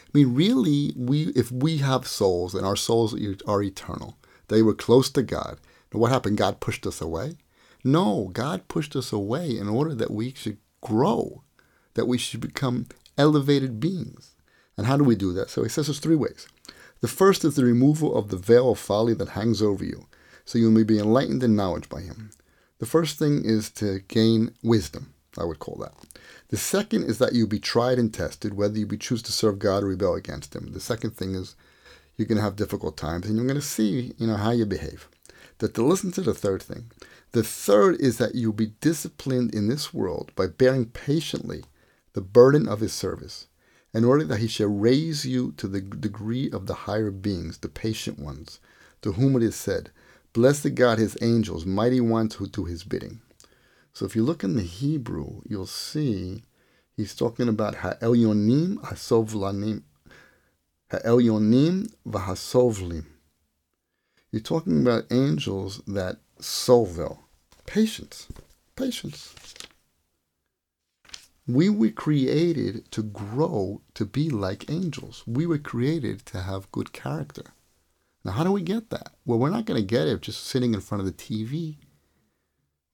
I 0.00 0.18
mean, 0.18 0.34
really, 0.34 0.92
we 0.94 1.28
if 1.28 1.50
we 1.50 1.78
have 1.78 2.06
souls 2.06 2.54
and 2.54 2.66
our 2.66 2.76
souls 2.76 3.14
are 3.46 3.62
eternal, 3.62 4.18
they 4.48 4.60
were 4.60 4.74
close 4.74 5.08
to 5.10 5.22
God. 5.22 5.58
Now, 5.92 6.00
what 6.00 6.10
happened? 6.10 6.36
God 6.36 6.60
pushed 6.60 6.86
us 6.86 7.00
away? 7.00 7.36
No, 7.84 8.30
God 8.32 8.68
pushed 8.68 8.94
us 8.94 9.12
away 9.12 9.56
in 9.56 9.68
order 9.68 9.94
that 9.94 10.10
we 10.10 10.34
should 10.34 10.58
grow, 10.82 11.42
that 11.94 12.06
we 12.06 12.18
should 12.18 12.40
become 12.40 12.86
elevated 13.16 13.80
beings. 13.80 14.34
And 14.76 14.86
how 14.86 14.96
do 14.96 15.04
we 15.04 15.16
do 15.16 15.32
that? 15.34 15.50
So 15.50 15.62
he 15.62 15.68
says 15.68 15.86
there's 15.86 15.98
three 15.98 16.16
ways. 16.16 16.46
The 17.00 17.08
first 17.08 17.44
is 17.44 17.56
the 17.56 17.64
removal 17.64 18.16
of 18.16 18.28
the 18.28 18.36
veil 18.36 18.70
of 18.70 18.78
folly 18.78 19.14
that 19.14 19.30
hangs 19.30 19.60
over 19.60 19.84
you, 19.84 20.06
so 20.44 20.58
you 20.58 20.70
may 20.70 20.84
be 20.84 20.98
enlightened 20.98 21.42
in 21.42 21.56
knowledge 21.56 21.88
by 21.88 22.00
him. 22.00 22.30
The 22.78 22.86
first 22.86 23.18
thing 23.18 23.44
is 23.44 23.70
to 23.72 24.00
gain 24.08 24.54
wisdom, 24.62 25.14
I 25.38 25.44
would 25.44 25.58
call 25.58 25.76
that. 25.80 25.94
The 26.48 26.56
second 26.56 27.04
is 27.04 27.18
that 27.18 27.32
you 27.32 27.46
be 27.46 27.58
tried 27.58 27.98
and 27.98 28.12
tested, 28.12 28.54
whether 28.54 28.78
you 28.78 28.86
be 28.86 28.98
choose 28.98 29.22
to 29.22 29.32
serve 29.32 29.58
God 29.58 29.82
or 29.82 29.88
rebel 29.88 30.14
against 30.14 30.54
him. 30.54 30.72
The 30.72 30.80
second 30.80 31.16
thing 31.16 31.34
is 31.34 31.56
you're 32.16 32.26
going 32.26 32.36
to 32.36 32.44
have 32.44 32.56
difficult 32.56 32.96
times 32.96 33.26
and 33.26 33.36
you're 33.36 33.46
going 33.46 33.54
to 33.54 33.62
see, 33.62 34.12
you 34.18 34.26
know, 34.26 34.36
how 34.36 34.50
you 34.50 34.66
behave. 34.66 35.08
That 35.58 35.74
to 35.74 35.84
listen 35.84 36.12
to 36.12 36.22
the 36.22 36.34
third 36.34 36.62
thing. 36.62 36.90
The 37.32 37.42
third 37.42 38.00
is 38.00 38.18
that 38.18 38.34
you'll 38.34 38.52
be 38.52 38.74
disciplined 38.80 39.54
in 39.54 39.68
this 39.68 39.94
world 39.94 40.30
by 40.36 40.46
bearing 40.46 40.86
patiently 40.86 41.64
the 42.12 42.20
burden 42.20 42.68
of 42.68 42.80
his 42.80 42.92
service, 42.92 43.46
in 43.94 44.04
order 44.04 44.24
that 44.24 44.38
he 44.38 44.48
shall 44.48 44.68
raise 44.68 45.26
you 45.26 45.52
to 45.58 45.68
the 45.68 45.80
degree 45.80 46.50
of 46.50 46.66
the 46.66 46.74
higher 46.74 47.10
beings, 47.10 47.58
the 47.58 47.68
patient 47.68 48.18
ones, 48.18 48.58
to 49.02 49.12
whom 49.12 49.36
it 49.36 49.42
is 49.42 49.54
said, 49.56 49.90
Blessed 50.32 50.74
God 50.74 50.98
his 50.98 51.16
angels, 51.20 51.66
mighty 51.66 52.00
ones 52.00 52.36
who 52.36 52.46
do 52.46 52.64
his 52.64 52.84
bidding. 52.84 53.20
So 53.92 54.06
if 54.06 54.16
you 54.16 54.22
look 54.22 54.42
in 54.42 54.56
the 54.56 54.62
Hebrew, 54.62 55.42
you'll 55.46 55.66
see 55.66 56.42
he's 56.96 57.14
talking 57.14 57.48
about 57.48 57.76
ha'elyonim 57.76 58.76
hasovlanim, 58.76 59.82
ha'elyonim 60.90 61.92
v'hasovlim. 62.06 63.04
You're 64.30 64.40
talking 64.40 64.80
about 64.80 65.04
angels 65.10 65.82
that 65.86 66.16
sovel, 66.40 67.18
Patience. 67.66 68.28
Patience. 68.76 69.34
We 71.46 71.68
were 71.68 71.90
created 71.90 72.90
to 72.92 73.02
grow 73.02 73.82
to 73.94 74.04
be 74.04 74.30
like 74.30 74.70
angels. 74.70 75.24
We 75.26 75.44
were 75.44 75.58
created 75.58 76.24
to 76.26 76.42
have 76.42 76.70
good 76.70 76.92
character. 76.92 77.54
Now, 78.24 78.32
how 78.32 78.44
do 78.44 78.52
we 78.52 78.62
get 78.62 78.90
that? 78.90 79.12
Well, 79.24 79.40
we're 79.40 79.50
not 79.50 79.64
going 79.64 79.80
to 79.80 79.86
get 79.86 80.06
it 80.06 80.20
just 80.22 80.44
sitting 80.44 80.72
in 80.72 80.80
front 80.80 81.00
of 81.00 81.06
the 81.06 81.12
TV. 81.12 81.78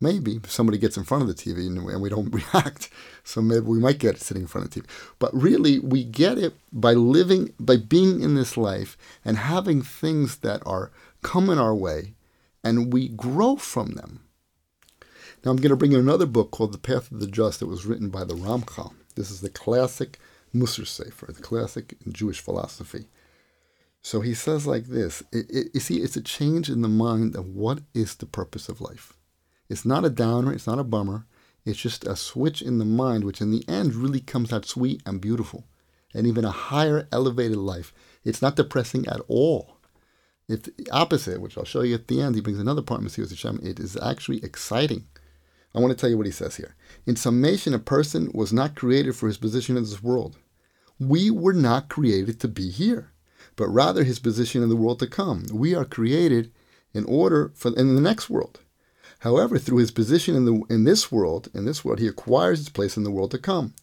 Maybe 0.00 0.40
somebody 0.46 0.78
gets 0.78 0.96
in 0.96 1.04
front 1.04 1.22
of 1.22 1.28
the 1.28 1.34
TV 1.34 1.66
and 1.66 2.00
we 2.00 2.08
don't 2.08 2.34
react, 2.54 2.88
so 3.22 3.42
maybe 3.42 3.66
we 3.66 3.80
might 3.80 3.98
get 3.98 4.14
it 4.14 4.22
sitting 4.22 4.44
in 4.44 4.48
front 4.48 4.66
of 4.66 4.72
the 4.72 4.80
TV. 4.80 4.86
But 5.18 5.34
really, 5.34 5.78
we 5.80 6.04
get 6.04 6.38
it 6.38 6.54
by 6.72 6.94
living, 6.94 7.52
by 7.60 7.76
being 7.76 8.22
in 8.22 8.34
this 8.34 8.56
life 8.56 8.96
and 9.24 9.36
having 9.36 9.82
things 9.82 10.36
that 10.38 10.62
are 10.64 10.90
coming 11.22 11.58
our 11.58 11.74
way, 11.74 12.14
and 12.64 12.92
we 12.92 13.08
grow 13.08 13.56
from 13.56 13.92
them. 13.92 14.20
Now 15.44 15.52
I'm 15.52 15.58
going 15.58 15.70
to 15.70 15.76
bring 15.76 15.92
you 15.92 16.00
another 16.00 16.26
book 16.26 16.50
called 16.50 16.72
The 16.72 16.78
Path 16.78 17.12
of 17.12 17.20
the 17.20 17.26
Just 17.28 17.60
that 17.60 17.66
was 17.66 17.86
written 17.86 18.08
by 18.08 18.24
the 18.24 18.34
Ramchal. 18.34 18.92
This 19.14 19.30
is 19.30 19.40
the 19.40 19.48
classic 19.48 20.18
Musar 20.52 20.86
Sefer, 20.86 21.26
the 21.32 21.42
classic 21.42 21.94
Jewish 22.08 22.40
philosophy. 22.40 23.06
So 24.02 24.20
he 24.20 24.34
says 24.34 24.66
like 24.66 24.86
this, 24.86 25.22
it, 25.32 25.46
it, 25.48 25.68
you 25.74 25.80
see, 25.80 25.98
it's 25.98 26.16
a 26.16 26.22
change 26.22 26.68
in 26.68 26.82
the 26.82 26.88
mind 26.88 27.36
of 27.36 27.48
what 27.48 27.80
is 27.94 28.16
the 28.16 28.26
purpose 28.26 28.68
of 28.68 28.80
life. 28.80 29.16
It's 29.68 29.84
not 29.84 30.04
a 30.04 30.10
downer, 30.10 30.52
it's 30.52 30.66
not 30.66 30.80
a 30.80 30.84
bummer, 30.84 31.26
it's 31.64 31.78
just 31.78 32.04
a 32.06 32.16
switch 32.16 32.60
in 32.60 32.78
the 32.78 32.84
mind, 32.84 33.22
which 33.22 33.40
in 33.40 33.52
the 33.52 33.64
end 33.68 33.94
really 33.94 34.20
comes 34.20 34.52
out 34.52 34.66
sweet 34.66 35.02
and 35.06 35.20
beautiful. 35.20 35.66
And 36.14 36.26
even 36.26 36.44
a 36.44 36.50
higher 36.50 37.06
elevated 37.12 37.58
life. 37.58 37.92
It's 38.24 38.42
not 38.42 38.56
depressing 38.56 39.06
at 39.06 39.20
all. 39.28 39.76
It's 40.48 40.68
the 40.76 40.90
opposite, 40.90 41.40
which 41.40 41.56
I'll 41.56 41.64
show 41.64 41.82
you 41.82 41.94
at 41.94 42.08
the 42.08 42.22
end. 42.22 42.34
He 42.34 42.40
brings 42.40 42.58
another 42.58 42.82
part 42.82 43.02
Mesilas 43.02 43.32
Yesharim. 43.32 43.64
It 43.64 43.78
is 43.78 43.96
actually 43.98 44.42
exciting. 44.42 45.06
I 45.74 45.80
want 45.80 45.90
to 45.90 45.96
tell 45.96 46.10
you 46.10 46.16
what 46.16 46.26
he 46.26 46.32
says 46.32 46.56
here. 46.56 46.74
In 47.06 47.16
summation, 47.16 47.74
a 47.74 47.78
person 47.78 48.30
was 48.32 48.52
not 48.52 48.74
created 48.74 49.14
for 49.14 49.26
his 49.26 49.36
position 49.36 49.76
in 49.76 49.82
this 49.82 50.02
world. 50.02 50.38
We 50.98 51.30
were 51.30 51.52
not 51.52 51.88
created 51.88 52.40
to 52.40 52.48
be 52.48 52.70
here, 52.70 53.12
but 53.54 53.68
rather 53.68 54.02
his 54.02 54.18
position 54.18 54.62
in 54.62 54.68
the 54.68 54.76
world 54.76 54.98
to 55.00 55.06
come. 55.06 55.46
We 55.52 55.74
are 55.74 55.84
created 55.84 56.52
in 56.94 57.04
order 57.04 57.52
for 57.54 57.76
in 57.76 57.94
the 57.94 58.00
next 58.00 58.30
world. 58.30 58.60
However, 59.20 59.58
through 59.58 59.78
his 59.78 59.90
position 59.90 60.34
in 60.34 60.44
the 60.44 60.62
in 60.70 60.84
this 60.84 61.12
world, 61.12 61.48
in 61.52 61.64
this 61.64 61.84
world, 61.84 61.98
he 61.98 62.06
acquires 62.06 62.58
his 62.58 62.68
place 62.68 62.96
in 62.96 63.04
the 63.04 63.10
world 63.10 63.30
to 63.32 63.38
come. 63.38 63.74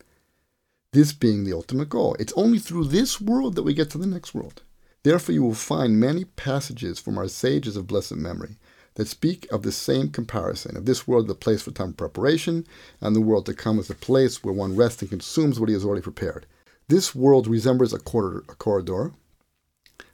This 0.91 1.13
being 1.13 1.43
the 1.43 1.53
ultimate 1.53 1.89
goal. 1.89 2.15
It's 2.19 2.33
only 2.33 2.57
through 2.57 2.85
this 2.85 3.19
world 3.19 3.55
that 3.55 3.63
we 3.63 3.73
get 3.73 3.89
to 3.91 3.97
the 3.97 4.07
next 4.07 4.33
world. 4.33 4.63
Therefore, 5.03 5.33
you 5.33 5.43
will 5.43 5.53
find 5.53 5.99
many 5.99 6.23
passages 6.23 6.99
from 6.99 7.17
our 7.17 7.27
sages 7.27 7.77
of 7.77 7.85
blessed 7.85 8.15
memory 8.15 8.57
that 8.95 9.07
speak 9.07 9.47
of 9.51 9.63
the 9.63 9.71
same 9.71 10.09
comparison 10.09 10.75
of 10.75 10.85
this 10.85 11.07
world 11.07 11.27
the 11.27 11.35
place 11.35 11.61
for 11.61 11.71
time 11.71 11.93
preparation, 11.93 12.65
and 13.01 13.15
the 13.15 13.21
world 13.21 13.45
to 13.45 13.53
come 13.53 13.79
as 13.79 13.89
a 13.89 13.95
place 13.95 14.43
where 14.43 14.53
one 14.53 14.75
rests 14.75 15.01
and 15.01 15.11
consumes 15.11 15.59
what 15.59 15.69
he 15.69 15.73
has 15.73 15.85
already 15.85 16.01
prepared. 16.01 16.45
This 16.87 17.15
world 17.15 17.47
resembles 17.47 17.93
a, 17.93 17.99
corridor, 17.99 18.43
a 18.49 18.55
corridor, 18.55 19.13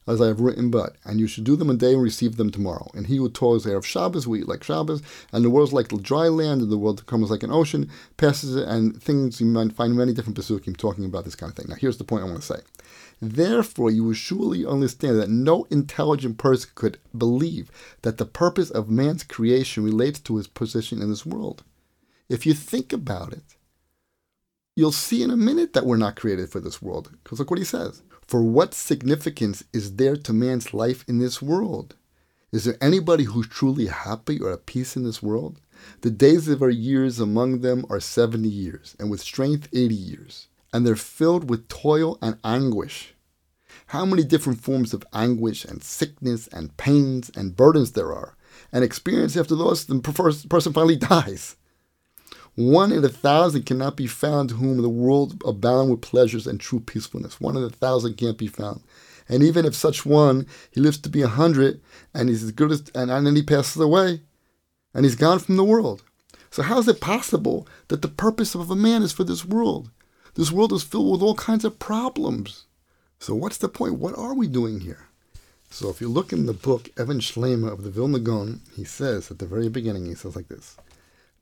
as 0.07 0.19
I 0.19 0.27
have 0.27 0.39
written, 0.39 0.71
but, 0.71 0.95
and 1.05 1.19
you 1.19 1.27
should 1.27 1.43
do 1.43 1.55
them 1.55 1.69
a 1.69 1.75
day 1.75 1.93
and 1.93 2.01
receive 2.01 2.37
them 2.37 2.49
tomorrow. 2.49 2.89
And 2.93 3.07
he 3.07 3.17
who 3.17 3.29
toils 3.29 3.63
there 3.63 3.77
of 3.77 3.85
Shabbos 3.85 4.27
will 4.27 4.37
eat 4.37 4.47
like 4.47 4.63
Shabbos, 4.63 5.01
and 5.31 5.45
the 5.45 5.49
world 5.49 5.69
is 5.69 5.73
like 5.73 5.89
dry 6.01 6.27
land, 6.27 6.61
and 6.61 6.71
the 6.71 6.77
world 6.77 6.97
to 6.97 7.03
come 7.03 7.23
is 7.23 7.29
like 7.29 7.43
an 7.43 7.51
ocean, 7.51 7.89
passes 8.17 8.55
it, 8.55 8.67
and 8.67 9.01
things 9.01 9.39
you 9.39 9.47
might 9.47 9.73
find 9.73 9.95
many 9.95 10.13
different 10.13 10.37
Pesukim 10.37 10.75
talking 10.75 11.05
about 11.05 11.25
this 11.25 11.35
kind 11.35 11.51
of 11.51 11.55
thing. 11.55 11.67
Now, 11.69 11.75
here's 11.75 11.97
the 11.97 12.03
point 12.03 12.23
I 12.23 12.27
want 12.27 12.41
to 12.41 12.47
say. 12.47 12.61
Therefore, 13.23 13.91
you 13.91 14.03
will 14.03 14.13
surely 14.13 14.65
understand 14.65 15.19
that 15.19 15.29
no 15.29 15.65
intelligent 15.65 16.39
person 16.39 16.71
could 16.73 16.97
believe 17.15 17.69
that 18.01 18.17
the 18.17 18.25
purpose 18.25 18.71
of 18.71 18.89
man's 18.89 19.23
creation 19.23 19.83
relates 19.83 20.19
to 20.21 20.37
his 20.37 20.47
position 20.47 21.03
in 21.03 21.09
this 21.09 21.23
world. 21.23 21.63
If 22.29 22.47
you 22.47 22.55
think 22.55 22.91
about 22.91 23.31
it, 23.31 23.55
you'll 24.75 24.91
see 24.91 25.21
in 25.21 25.29
a 25.29 25.37
minute 25.37 25.73
that 25.73 25.85
we're 25.85 25.97
not 25.97 26.15
created 26.15 26.49
for 26.49 26.59
this 26.59 26.81
world. 26.81 27.11
Because 27.23 27.37
look 27.37 27.51
what 27.51 27.59
he 27.59 27.65
says. 27.65 28.01
For 28.25 28.41
what 28.41 28.73
significance 28.73 29.63
is 29.71 29.97
there 29.97 30.15
to 30.15 30.33
man's 30.33 30.73
life 30.73 31.05
in 31.07 31.19
this 31.19 31.43
world? 31.43 31.95
Is 32.51 32.63
there 32.63 32.77
anybody 32.81 33.25
who's 33.25 33.47
truly 33.47 33.85
happy 33.85 34.39
or 34.39 34.51
at 34.51 34.65
peace 34.65 34.95
in 34.95 35.03
this 35.03 35.21
world? 35.21 35.61
The 36.01 36.09
days 36.09 36.47
of 36.47 36.63
our 36.63 36.71
years 36.71 37.19
among 37.19 37.61
them 37.61 37.85
are 37.87 37.99
70 37.99 38.49
years, 38.49 38.95
and 38.99 39.11
with 39.11 39.21
strength 39.21 39.67
80 39.73 39.93
years 39.93 40.47
and 40.73 40.85
they're 40.85 40.95
filled 40.95 41.49
with 41.49 41.67
toil 41.67 42.17
and 42.21 42.37
anguish. 42.43 43.13
How 43.87 44.05
many 44.05 44.23
different 44.23 44.61
forms 44.61 44.93
of 44.93 45.03
anguish 45.13 45.65
and 45.65 45.83
sickness 45.83 46.47
and 46.47 46.75
pains 46.77 47.29
and 47.35 47.55
burdens 47.55 47.91
there 47.91 48.13
are, 48.13 48.35
and 48.71 48.83
experience 48.83 49.35
after 49.35 49.55
those, 49.55 49.85
the 49.85 49.99
person 50.49 50.73
finally 50.73 50.95
dies. 50.97 51.57
One 52.55 52.91
in 52.91 53.03
a 53.05 53.09
thousand 53.09 53.65
cannot 53.65 53.95
be 53.95 54.07
found 54.07 54.51
whom 54.51 54.81
the 54.81 54.89
world 54.89 55.41
abound 55.45 55.89
with 55.89 56.01
pleasures 56.01 56.47
and 56.47 56.59
true 56.59 56.81
peacefulness. 56.81 57.39
One 57.39 57.55
in 57.55 57.63
a 57.63 57.69
thousand 57.69 58.17
can't 58.17 58.37
be 58.37 58.47
found. 58.47 58.81
And 59.29 59.41
even 59.43 59.65
if 59.65 59.73
such 59.73 60.05
one, 60.05 60.45
he 60.71 60.81
lives 60.81 60.97
to 60.99 61.09
be 61.09 61.21
a 61.21 61.27
hundred, 61.27 61.79
and 62.13 62.27
he's 62.27 62.43
as 62.43 62.51
good 62.51 62.71
as, 62.71 62.83
and, 62.93 63.09
and 63.09 63.25
then 63.25 63.35
he 63.35 63.43
passes 63.43 63.81
away, 63.81 64.21
and 64.93 65.05
he's 65.05 65.15
gone 65.15 65.39
from 65.39 65.55
the 65.55 65.63
world. 65.63 66.03
So 66.49 66.63
how 66.63 66.79
is 66.79 66.87
it 66.89 66.99
possible 66.99 67.67
that 67.87 68.01
the 68.01 68.09
purpose 68.09 68.55
of 68.55 68.69
a 68.69 68.75
man 68.75 69.03
is 69.03 69.13
for 69.13 69.23
this 69.23 69.45
world? 69.45 69.89
This 70.35 70.51
world 70.51 70.71
is 70.73 70.83
filled 70.83 71.11
with 71.11 71.21
all 71.21 71.35
kinds 71.35 71.65
of 71.65 71.79
problems. 71.79 72.65
So 73.19 73.35
what's 73.35 73.57
the 73.57 73.67
point? 73.67 73.99
What 73.99 74.17
are 74.17 74.33
we 74.33 74.47
doing 74.47 74.79
here? 74.79 75.07
So 75.69 75.89
if 75.89 76.01
you 76.01 76.09
look 76.09 76.33
in 76.33 76.45
the 76.45 76.53
book 76.53 76.89
Even 76.99 77.19
Shlema 77.19 77.71
of 77.71 77.83
the 77.83 77.91
Vilna 77.91 78.19
Gaon, 78.19 78.61
he 78.75 78.83
says 78.83 79.29
at 79.29 79.39
the 79.39 79.45
very 79.45 79.69
beginning, 79.69 80.05
he 80.05 80.15
says 80.15 80.35
like 80.35 80.47
this: 80.47 80.77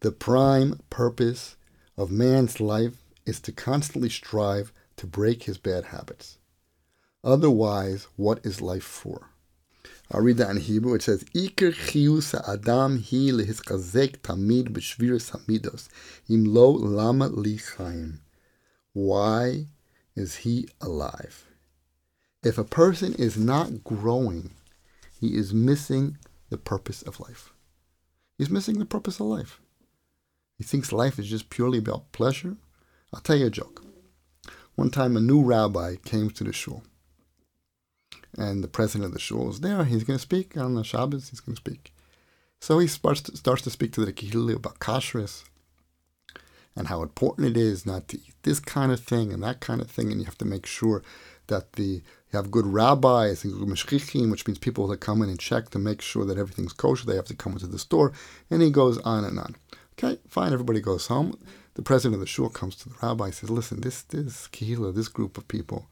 the 0.02 0.12
prime 0.12 0.80
purpose 0.90 1.56
of 1.98 2.12
man's 2.12 2.60
life 2.60 2.94
is 3.26 3.40
to 3.42 3.52
constantly 3.52 4.10
strive 4.10 4.72
to 4.98 5.08
break 5.08 5.44
his 5.44 5.58
bad 5.58 5.86
habits. 5.86 6.38
Otherwise, 7.24 8.08
what 8.16 8.40
is 8.46 8.62
life 8.62 8.84
for? 8.84 9.30
I'll 10.12 10.22
read 10.22 10.38
that 10.38 10.50
in 10.50 10.58
Hebrew. 10.58 10.96
It 10.96 11.04
says, 11.04 11.24
Iker 11.36 11.74
chiyus 11.74 12.34
adam 12.48 12.98
hi 12.98 13.32
lehiskazek 13.32 14.18
tamid 14.20 14.70
b'shviras 14.70 15.32
hamidos, 15.32 15.88
im 16.28 16.46
lo 16.46 16.72
lama 16.72 17.28
li 17.28 17.58
chaim. 17.58 18.22
Why 19.00 19.68
is 20.14 20.36
he 20.44 20.68
alive? 20.82 21.46
If 22.44 22.58
a 22.58 22.66
person 22.66 23.14
is 23.14 23.38
not 23.38 23.86
growing, 23.86 24.52
he 25.22 25.38
is 25.38 25.54
missing 25.54 26.18
the 26.50 26.58
purpose 26.58 27.02
of 27.04 27.22
life. 27.22 27.54
He's 28.38 28.50
missing 28.50 28.78
the 28.78 28.86
purpose 28.86 29.22
of 29.22 29.28
life. 29.28 29.62
He 30.58 30.66
thinks 30.66 30.92
life 30.92 31.18
is 31.18 31.30
just 31.30 31.50
purely 31.50 31.78
about 31.78 32.12
pleasure. 32.12 32.58
I'll 33.14 33.22
tell 33.22 33.38
you 33.38 33.46
a 33.46 33.50
joke. 33.50 33.86
One 34.76 34.90
time, 34.90 35.16
a 35.16 35.22
new 35.22 35.44
rabbi 35.44 35.96
came 36.04 36.30
to 36.32 36.44
the 36.44 36.52
shul, 36.52 36.84
and 38.38 38.62
the 38.62 38.68
president 38.68 39.06
of 39.06 39.14
the 39.14 39.20
shul 39.20 39.46
was 39.46 39.62
there. 39.62 39.86
He's 39.86 40.04
going 40.04 40.20
to 40.20 40.22
speak 40.22 40.58
on 40.58 40.76
the 40.76 40.84
Shabbos. 40.84 41.30
He's 41.30 41.40
going 41.40 41.56
to 41.56 41.62
speak. 41.62 41.94
So 42.60 42.80
he 42.80 42.88
starts 42.88 43.22
to, 43.22 43.38
starts 43.38 43.62
to 43.62 43.70
speak 43.70 43.94
to 43.94 44.04
the 44.04 44.12
kehillah 44.12 44.58
about 44.58 44.80
kashrus 44.80 45.46
and 46.80 46.88
how 46.88 47.04
important 47.04 47.48
it 47.48 47.58
is 47.58 47.86
not 47.86 48.08
to 48.08 48.18
eat 48.18 48.34
this 48.44 48.60
kind 48.60 48.92
of 48.92 49.02
thing 49.02 49.32
and 49.32 49.44
that 49.44 49.60
kind 49.60 49.82
of 49.82 49.92
thing, 49.92 50.12
and 50.12 50.20
you 50.20 50.26
have 50.26 50.38
to 50.38 50.46
make 50.46 50.66
sure 50.66 51.04
that 51.48 51.74
the 51.74 52.02
you 52.32 52.38
have 52.38 52.52
good 52.52 52.66
rabbis 52.66 53.44
and 53.44 53.54
good 53.54 53.68
mashgichim, 53.68 54.32
which 54.32 54.48
means 54.48 54.60
people 54.60 54.88
that 54.88 55.00
come 55.00 55.22
in 55.22 55.30
and 55.30 55.40
check 55.40 55.70
to 55.70 55.80
make 55.80 56.02
sure 56.02 56.26
that 56.26 56.38
everything's 56.38 56.74
kosher. 56.74 57.06
They 57.06 57.16
have 57.16 57.26
to 57.26 57.36
come 57.36 57.54
into 57.54 57.68
the 57.68 57.80
store, 57.80 58.14
and 58.50 58.62
he 58.62 58.72
goes 58.72 58.98
on 59.00 59.26
and 59.26 59.38
on. 59.40 59.56
Okay, 59.94 60.20
fine. 60.28 60.54
Everybody 60.54 60.80
goes 60.80 61.08
home. 61.08 61.38
The 61.74 61.82
president 61.82 62.16
of 62.16 62.22
the 62.22 62.28
shul 62.28 62.50
comes 62.50 62.76
to 62.78 62.90
the 62.90 62.96
rabbi 63.02 63.26
and 63.26 63.34
says, 63.34 63.50
"Listen, 63.50 63.82
this 63.82 64.02
this 64.04 64.48
kehillah, 64.48 64.96
this 64.96 65.10
group 65.10 65.38
of 65.38 65.48
people, 65.48 65.90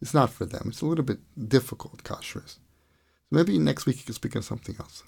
it's 0.00 0.14
not 0.14 0.30
for 0.30 0.46
them. 0.46 0.66
It's 0.68 0.80
a 0.80 0.86
little 0.86 1.04
bit 1.04 1.20
difficult, 1.48 2.04
kashrus. 2.04 2.58
Maybe 3.30 3.58
next 3.58 3.86
week 3.86 3.96
he 3.96 4.04
can 4.04 4.14
speak 4.14 4.34
on 4.36 4.42
something 4.42 4.76
else." 4.78 5.02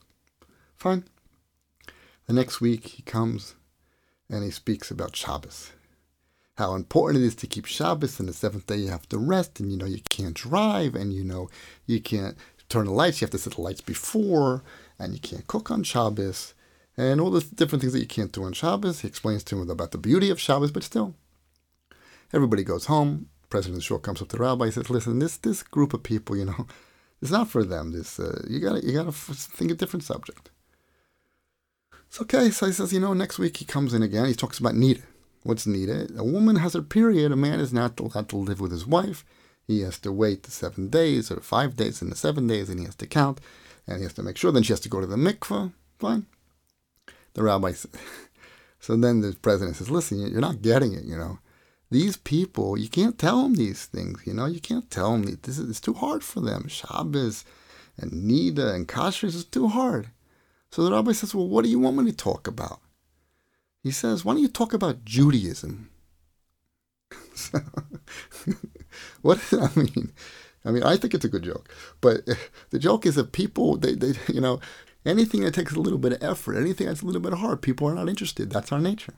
Fine. 0.77 1.05
The 2.27 2.33
next 2.33 2.61
week 2.61 2.89
he 2.89 3.03
comes 3.03 3.55
and 4.29 4.43
he 4.43 4.51
speaks 4.51 4.91
about 4.91 5.17
Shabbos. 5.17 5.73
How 6.57 6.75
important 6.75 7.23
it 7.23 7.27
is 7.27 7.35
to 7.37 7.47
keep 7.47 7.67
Shabbos, 7.67 8.21
and 8.21 8.29
the 8.29 8.33
seventh 8.33 8.67
day 8.67 8.77
you 8.77 8.89
have 8.89 9.09
to 9.09 9.19
rest, 9.19 9.59
and 9.59 9.71
you 9.71 9.77
know 9.77 9.87
you 9.87 10.01
can't 10.09 10.35
drive, 10.35 10.95
and 10.95 11.13
you 11.13 11.25
know 11.25 11.49
you 11.87 12.01
can't 12.01 12.37
turn 12.69 12.87
the 12.87 12.93
lights, 12.93 13.21
you 13.21 13.25
have 13.25 13.33
to 13.33 13.39
set 13.39 13.55
the 13.55 13.61
lights 13.61 13.81
before, 13.81 14.63
and 14.99 15.15
you 15.15 15.21
can't 15.21 15.47
cook 15.47 15.71
on 15.71 15.83
Shabbos, 15.83 16.55
and 16.97 17.21
all 17.21 17.31
the 17.31 17.41
different 17.41 17.81
things 17.83 17.93
that 17.93 18.01
you 18.01 18.07
can't 18.07 18.33
do 18.33 18.45
on 18.45 18.53
Shabbos. 18.53 19.01
He 19.01 19.09
explains 19.09 19.43
to 19.45 19.61
him 19.61 19.69
about 19.69 19.91
the 19.91 19.99
beauty 19.99 20.31
of 20.31 20.41
Shabbos, 20.41 20.71
but 20.71 20.85
still, 20.85 21.15
everybody 22.33 22.63
goes 22.63 22.87
home. 22.87 23.29
President 23.51 23.83
Shul 23.83 23.99
comes 23.99 24.23
up 24.23 24.29
to 24.29 24.37
the 24.37 24.43
rabbi. 24.43 24.67
He 24.67 24.71
says, 24.71 24.91
"Listen, 24.91 25.19
this 25.19 25.37
this 25.37 25.63
group 25.63 25.93
of 25.93 26.03
people, 26.03 26.37
you 26.37 26.45
know, 26.45 26.67
it's 27.23 27.31
not 27.31 27.49
for 27.49 27.65
them. 27.65 27.93
This 27.93 28.19
uh, 28.21 28.45
you 28.49 28.61
got 28.61 28.83
you 28.85 28.93
got 28.93 29.07
to 29.07 29.13
think 29.13 29.71
a 29.71 29.75
different 29.75 30.05
subject." 30.05 30.51
It's 32.15 32.23
okay. 32.23 32.51
So 32.51 32.67
he 32.67 32.73
says, 32.73 32.93
you 32.93 33.01
know, 33.01 33.13
next 33.13 33.41
week 33.41 33.57
he 33.57 33.65
comes 33.65 33.93
in 33.93 34.01
again. 34.01 34.27
He 34.27 34.35
talks 34.35 34.61
about 34.61 34.75
Nida. 34.75 35.03
What's 35.43 35.67
Nida? 35.67 36.17
A 36.17 36.23
woman 36.23 36.55
has 36.55 36.75
her 36.75 36.81
period. 36.81 37.33
A 37.33 37.37
man 37.37 37.59
is 37.59 37.73
not 37.73 37.99
allowed 37.99 38.29
to 38.29 38.37
live 38.37 38.61
with 38.61 38.71
his 38.71 38.87
wife. 38.87 39.25
He 39.67 39.81
has 39.81 39.99
to 39.99 40.13
wait 40.13 40.45
the 40.45 40.53
seven 40.53 40.91
days 40.91 41.33
or 41.33 41.41
five 41.41 41.75
days 41.75 42.01
and 42.01 42.13
the 42.13 42.17
seven 42.17 42.47
days, 42.47 42.71
and 42.71 42.79
he 42.79 42.85
has 42.85 42.95
to 42.97 43.09
count, 43.09 43.41
and 43.89 43.97
he 43.97 44.05
has 44.05 44.13
to 44.13 44.23
make 44.23 44.37
sure. 44.37 44.53
Then 44.53 44.63
she 44.63 44.73
has 44.73 44.79
to 44.83 44.89
go 44.89 45.01
to 45.01 45.09
the 45.09 45.17
mikveh. 45.17 45.73
Fine. 45.99 46.27
The 47.33 47.43
rabbi 47.43 47.73
says, 47.73 47.91
so 48.79 48.95
then 48.95 49.21
the 49.21 49.35
president 49.43 49.75
says, 49.75 49.91
listen, 49.91 50.21
you're 50.21 50.41
not 50.41 50.63
getting 50.63 50.93
it, 50.93 51.03
you 51.03 51.17
know. 51.17 51.41
These 51.91 52.19
people, 52.19 52.79
you 52.79 52.89
can't 52.89 53.19
tell 53.19 53.43
them 53.43 53.55
these 53.55 53.87
things, 53.87 54.23
you 54.25 54.35
know. 54.35 54.47
You 54.47 54.61
can't 54.61 54.89
tell 54.89 55.11
them 55.19 55.41
this 55.43 55.59
is 55.59 55.69
it's 55.69 55.81
too 55.81 55.95
hard 55.95 56.23
for 56.23 56.39
them. 56.39 56.69
Shabbos 56.69 57.45
and 57.99 58.13
Nida 58.13 58.73
and 58.73 58.87
Kashrus 58.87 59.35
is 59.35 59.45
too 59.45 59.67
hard. 59.67 60.11
So 60.75 60.83
the 60.83 60.91
rabbi 60.91 61.13
says, 61.13 61.33
Well, 61.33 61.47
what 61.47 61.63
do 61.63 61.71
you 61.71 61.79
want 61.79 61.99
me 61.99 62.11
to 62.11 62.17
talk 62.17 62.49
about? 62.49 62.81
He 63.85 63.93
says, 63.93 64.25
Why 64.25 64.33
don't 64.33 64.43
you 64.43 64.49
talk 64.49 64.73
about 64.73 65.05
Judaism? 65.05 65.89
so, 67.33 67.61
what 69.23 69.39
that 69.53 69.77
mean? 69.77 70.11
I 70.65 70.73
mean, 70.73 70.83
I 70.83 70.97
think 70.97 71.15
it's 71.15 71.25
a 71.25 71.29
good 71.29 71.45
joke, 71.45 71.73
but 72.01 72.23
the 72.71 72.81
joke 72.81 73.07
is 73.07 73.15
that 73.15 73.31
people, 73.31 73.77
they, 73.77 73.95
they, 73.95 74.15
you 74.27 74.41
know, 74.41 74.59
anything 75.07 75.43
that 75.43 75.55
takes 75.55 75.77
a 75.77 75.79
little 75.79 76.01
bit 76.01 76.15
of 76.15 76.25
effort, 76.25 76.57
anything 76.57 76.89
that's 76.89 77.03
a 77.03 77.07
little 77.07 77.23
bit 77.23 77.35
hard, 77.35 77.63
people 77.63 77.87
are 77.87 77.95
not 77.95 78.09
interested. 78.09 78.51
That's 78.51 78.73
our 78.73 78.81
nature. 78.81 79.15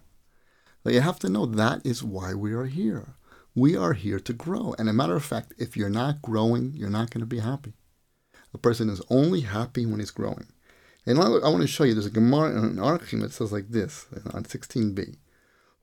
But 0.84 0.92
you 0.92 1.00
have 1.00 1.18
to 1.20 1.30
know 1.30 1.46
that 1.46 1.80
is 1.86 2.04
why 2.04 2.34
we 2.34 2.52
are 2.52 2.66
here. 2.66 3.14
We 3.54 3.78
are 3.78 3.94
here 3.94 4.20
to 4.20 4.32
grow. 4.34 4.74
And 4.78 4.90
a 4.90 4.92
matter 4.92 5.16
of 5.16 5.24
fact, 5.24 5.54
if 5.56 5.74
you're 5.74 5.88
not 5.88 6.20
growing, 6.20 6.72
you're 6.74 6.90
not 6.90 7.08
going 7.08 7.22
to 7.22 7.26
be 7.26 7.38
happy. 7.38 7.72
A 8.52 8.58
person 8.58 8.90
is 8.90 9.00
only 9.08 9.40
happy 9.40 9.86
when 9.86 10.00
he's 10.00 10.10
growing. 10.10 10.48
And 11.06 11.20
I, 11.20 11.28
want 11.28 11.60
to 11.60 11.68
show 11.68 11.84
you, 11.84 11.94
there's 11.94 12.06
a 12.06 12.10
Gemara 12.10 12.50
in 12.50 12.76
Arachin 12.76 13.20
that 13.20 13.32
says 13.32 13.52
like 13.52 13.68
this 13.68 14.06
on 14.32 14.42
16b. 14.42 15.16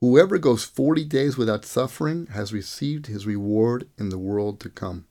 Whoever 0.02 0.38
goes 0.38 0.66
40 0.66 1.06
days 1.06 1.38
without 1.38 1.64
suffering 1.64 2.28
has 2.28 2.52
received 2.52 3.08
his 3.08 3.26
reward 3.26 3.88
in 3.98 4.10
the 4.10 4.18
world 4.18 4.60
to 4.60 4.70
come. 4.70 5.06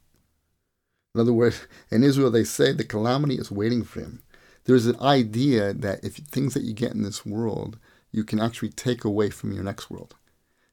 In 1.14 1.20
other 1.22 1.32
words, 1.32 1.66
in 1.90 2.04
Israel, 2.04 2.30
they 2.30 2.44
say 2.44 2.72
the 2.72 2.84
calamity 2.84 3.36
is 3.36 3.50
waiting 3.50 3.84
for 3.84 4.00
him. 4.00 4.22
There's 4.64 4.86
an 4.86 5.00
idea 5.00 5.72
that 5.72 6.04
if 6.04 6.16
things 6.16 6.52
that 6.54 6.62
you 6.62 6.74
get 6.74 6.92
in 6.92 7.02
this 7.02 7.24
world, 7.24 7.78
you 8.10 8.22
can 8.22 8.38
actually 8.38 8.68
take 8.68 9.04
away 9.04 9.30
from 9.30 9.52
your 9.52 9.64
next 9.64 9.90
world. 9.90 10.14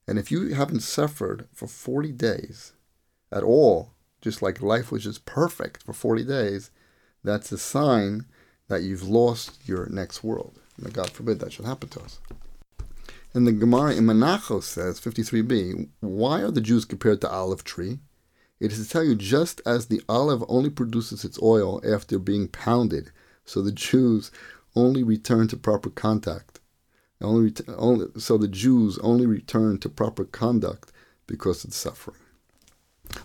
And 0.05 0.19
if 0.19 0.31
you 0.31 0.53
haven't 0.53 0.81
suffered 0.81 1.47
for 1.53 1.67
40 1.67 2.11
days 2.11 2.73
at 3.31 3.43
all, 3.43 3.93
just 4.21 4.41
like 4.41 4.61
life 4.61 4.91
was 4.91 5.05
just 5.05 5.25
perfect 5.25 5.83
for 5.83 5.93
40 5.93 6.25
days, 6.25 6.71
that's 7.23 7.51
a 7.53 7.57
sign 7.57 8.25
that 8.69 8.83
you've 8.83 9.07
lost 9.07 9.59
your 9.67 9.87
next 9.89 10.23
world. 10.23 10.57
And 10.77 10.93
God 10.93 11.11
forbid 11.11 11.39
that 11.39 11.51
should 11.51 11.65
happen 11.65 11.89
to 11.89 12.01
us. 12.01 12.19
And 13.33 13.45
the 13.45 13.51
Gemara 13.51 13.93
in 13.93 14.05
Menachos 14.05 14.63
says, 14.63 14.99
53b, 14.99 15.89
why 15.99 16.41
are 16.41 16.51
the 16.51 16.61
Jews 16.61 16.85
compared 16.85 17.21
to 17.21 17.29
olive 17.29 17.63
tree? 17.63 17.99
It 18.59 18.71
is 18.71 18.85
to 18.85 18.91
tell 18.91 19.03
you, 19.03 19.15
just 19.15 19.61
as 19.65 19.85
the 19.85 20.01
olive 20.09 20.43
only 20.47 20.69
produces 20.69 21.23
its 21.23 21.41
oil 21.41 21.81
after 21.85 22.17
being 22.17 22.47
pounded, 22.47 23.11
so 23.45 23.61
the 23.61 23.71
Jews 23.71 24.31
only 24.75 25.03
return 25.03 25.47
to 25.49 25.57
proper 25.57 25.89
contact. 25.89 26.59
Only, 27.21 27.53
only, 27.75 28.07
so 28.17 28.37
the 28.37 28.47
Jews 28.47 28.97
only 28.99 29.25
return 29.25 29.77
to 29.79 29.89
proper 29.89 30.25
conduct 30.25 30.91
because 31.27 31.63
of 31.63 31.71
the 31.71 31.75
suffering. 31.75 32.17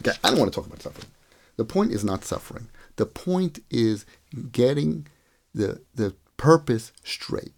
Okay, 0.01 0.13
I 0.23 0.31
don't 0.31 0.39
want 0.39 0.53
to 0.53 0.57
talk 0.57 0.67
about 0.67 0.83
suffering. 0.83 1.09
The 1.57 1.65
point 1.65 1.93
is 1.93 2.05
not 2.05 2.25
suffering. 2.25 2.69
The 2.97 3.07
point 3.07 3.61
is 3.71 4.05
getting 4.51 5.07
the, 5.55 5.83
the 5.95 6.15
purpose 6.37 6.93
straight. 7.05 7.53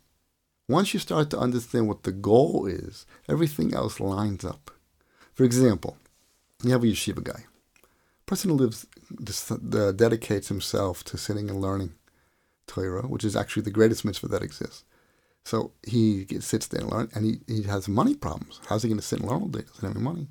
Once 0.69 0.93
you 0.93 1.01
start 1.01 1.31
to 1.31 1.39
understand 1.39 1.89
what 1.89 2.03
the 2.03 2.13
goal 2.13 2.67
is, 2.67 3.07
everything 3.29 3.73
else 3.73 4.01
lines 4.01 4.45
up. 4.45 4.71
For 5.33 5.45
example, 5.45 5.97
you 6.63 6.73
have 6.73 6.83
a 6.83 6.87
yeshiva 6.87 7.23
guy. 7.23 7.45
person 8.27 8.51
who 8.51 8.57
lives, 8.57 8.87
dedicates 9.97 10.49
himself 10.49 11.05
to 11.05 11.17
sitting 11.17 11.49
and 11.49 11.61
learning 11.61 11.95
Torah, 12.67 13.07
which 13.07 13.25
is 13.25 13.37
actually 13.37 13.63
the 13.63 13.71
greatest 13.71 14.05
mitzvah 14.05 14.29
that 14.29 14.43
exists. 14.43 14.85
So 15.45 15.71
he 15.87 16.25
gets, 16.25 16.47
sits 16.47 16.67
there 16.67 16.81
and 16.81 16.91
learns, 16.91 17.15
and 17.15 17.25
he, 17.25 17.41
he 17.47 17.63
has 17.63 17.89
money 17.89 18.15
problems. 18.17 18.61
How's 18.69 18.83
he 18.83 18.89
going 18.89 18.99
to 18.99 19.07
sit 19.07 19.21
and 19.21 19.29
learn 19.29 19.43
all 19.43 19.49
day? 19.49 19.61
Doesn't 19.61 19.87
have 19.87 19.97
any 19.97 20.05
money. 20.05 20.27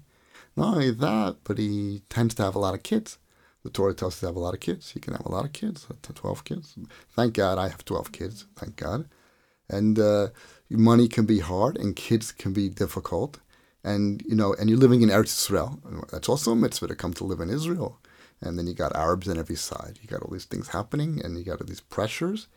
Not 0.57 0.75
only 0.75 0.91
that, 0.91 1.37
but 1.45 1.57
he 1.57 2.01
tends 2.09 2.35
to 2.35 2.43
have 2.43 2.55
a 2.55 2.59
lot 2.59 2.73
of 2.73 2.83
kids. 2.83 3.17
The 3.65 3.71
Torah 3.71 3.95
tells 3.95 4.13
us 4.13 4.19
to 4.19 4.27
have 4.27 4.35
a 4.35 4.39
lot 4.39 4.53
of 4.53 4.59
kids. 4.59 4.91
You 4.93 5.01
can 5.01 5.13
have 5.13 5.25
a 5.25 5.31
lot 5.31 5.43
of 5.43 5.51
kids, 5.51 5.87
12 6.03 6.43
kids. 6.43 6.75
Thank 7.15 7.33
God 7.33 7.57
I 7.57 7.69
have 7.69 7.83
12 7.83 8.11
kids. 8.11 8.45
Thank 8.55 8.75
God. 8.75 9.09
And 9.67 9.97
uh, 9.97 10.27
money 10.69 11.07
can 11.07 11.25
be 11.25 11.39
hard 11.39 11.75
and 11.75 11.95
kids 11.95 12.31
can 12.31 12.53
be 12.53 12.69
difficult. 12.69 13.39
And, 13.83 14.21
you 14.27 14.35
know, 14.35 14.53
and 14.53 14.69
you're 14.69 14.77
living 14.77 15.01
in 15.01 15.09
Eretz 15.09 15.45
Israel. 15.45 15.79
That's 16.11 16.29
also 16.29 16.51
a 16.51 16.55
mitzvah 16.55 16.89
to 16.89 16.95
come 16.95 17.15
to 17.15 17.23
live 17.23 17.39
in 17.39 17.49
Israel. 17.49 17.99
And 18.39 18.59
then 18.59 18.67
you 18.67 18.75
got 18.75 18.95
Arabs 18.95 19.27
on 19.27 19.39
every 19.39 19.55
side. 19.55 19.97
You 19.99 20.07
got 20.07 20.21
all 20.21 20.31
these 20.31 20.45
things 20.45 20.67
happening 20.67 21.19
and 21.23 21.35
you 21.35 21.43
got 21.43 21.59
all 21.59 21.65
these 21.65 21.81
pressures. 21.81 22.47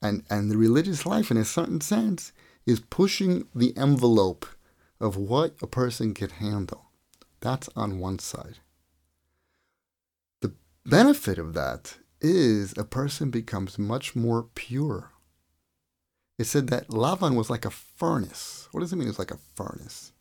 And, 0.00 0.22
and 0.30 0.48
the 0.48 0.56
religious 0.56 1.04
life, 1.04 1.32
in 1.32 1.38
a 1.38 1.44
certain 1.44 1.80
sense, 1.80 2.32
is 2.66 2.78
pushing 2.78 3.48
the 3.52 3.76
envelope 3.76 4.46
of 5.00 5.16
what 5.16 5.56
a 5.60 5.66
person 5.66 6.14
can 6.14 6.30
handle. 6.30 6.84
That's 7.40 7.68
on 7.74 7.98
one 7.98 8.20
side 8.20 8.58
benefit 10.84 11.38
of 11.38 11.54
that 11.54 11.96
is 12.20 12.74
a 12.76 12.84
person 12.84 13.30
becomes 13.30 13.78
much 13.78 14.14
more 14.14 14.44
pure. 14.54 15.12
It 16.38 16.44
said 16.44 16.68
that 16.68 16.88
Lavan 16.88 17.36
was 17.36 17.50
like 17.50 17.64
a 17.64 17.70
furnace. 17.70 18.68
What 18.72 18.80
does 18.80 18.92
it 18.92 18.96
mean 18.96 19.08
it's 19.08 19.18
like 19.18 19.30
a 19.30 19.38
furnace? 19.54 20.12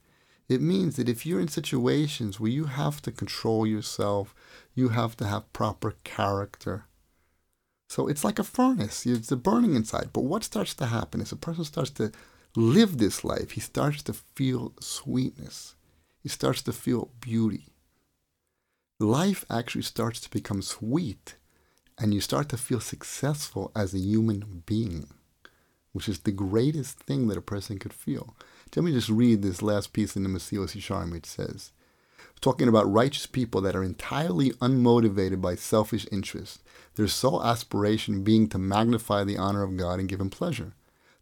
It 0.49 0.61
means 0.61 0.97
that 0.97 1.07
if 1.07 1.25
you're 1.25 1.39
in 1.39 1.47
situations 1.47 2.39
where 2.39 2.51
you 2.51 2.65
have 2.65 3.01
to 3.03 3.11
control 3.11 3.65
yourself, 3.65 4.35
you 4.75 4.89
have 4.89 5.15
to 5.17 5.25
have 5.25 5.53
proper 5.53 5.95
character. 6.03 6.85
So 7.87 8.07
it's 8.07 8.23
like 8.23 8.39
a 8.39 8.43
furnace. 8.43 9.05
It's 9.05 9.31
a 9.31 9.37
burning 9.37 9.75
inside. 9.75 10.09
But 10.11 10.23
what 10.25 10.43
starts 10.43 10.73
to 10.75 10.87
happen 10.87 11.21
is 11.21 11.31
a 11.31 11.37
person 11.37 11.63
starts 11.63 11.91
to 11.91 12.11
live 12.55 12.97
this 12.97 13.23
life. 13.23 13.51
He 13.51 13.61
starts 13.61 14.03
to 14.03 14.13
feel 14.13 14.73
sweetness. 14.79 15.75
He 16.21 16.29
starts 16.29 16.61
to 16.63 16.73
feel 16.73 17.11
beauty 17.21 17.70
life 19.01 19.45
actually 19.49 19.83
starts 19.83 20.19
to 20.21 20.29
become 20.29 20.61
sweet 20.61 21.35
and 21.97 22.13
you 22.13 22.21
start 22.21 22.49
to 22.49 22.57
feel 22.57 22.79
successful 22.79 23.71
as 23.75 23.93
a 23.93 23.99
human 23.99 24.63
being, 24.65 25.07
which 25.91 26.09
is 26.09 26.19
the 26.19 26.31
greatest 26.31 26.99
thing 26.99 27.27
that 27.27 27.37
a 27.37 27.41
person 27.41 27.77
could 27.77 27.93
feel. 27.93 28.35
Let 28.75 28.85
me 28.85 28.91
just 28.91 29.09
read 29.09 29.41
this 29.41 29.61
last 29.61 29.93
piece 29.93 30.15
in 30.15 30.23
the 30.23 30.29
Mesilas 30.29 30.75
Yesharim, 30.75 31.11
which 31.11 31.25
says, 31.25 31.71
talking 32.39 32.67
about 32.67 32.91
righteous 32.91 33.27
people 33.27 33.61
that 33.61 33.75
are 33.75 33.83
entirely 33.83 34.51
unmotivated 34.53 35.41
by 35.41 35.55
selfish 35.55 36.07
interest, 36.11 36.63
their 36.95 37.07
sole 37.07 37.43
aspiration 37.43 38.23
being 38.23 38.49
to 38.49 38.57
magnify 38.57 39.23
the 39.23 39.37
honor 39.37 39.63
of 39.63 39.77
God 39.77 39.99
and 39.99 40.09
give 40.09 40.19
Him 40.19 40.29
pleasure. 40.29 40.73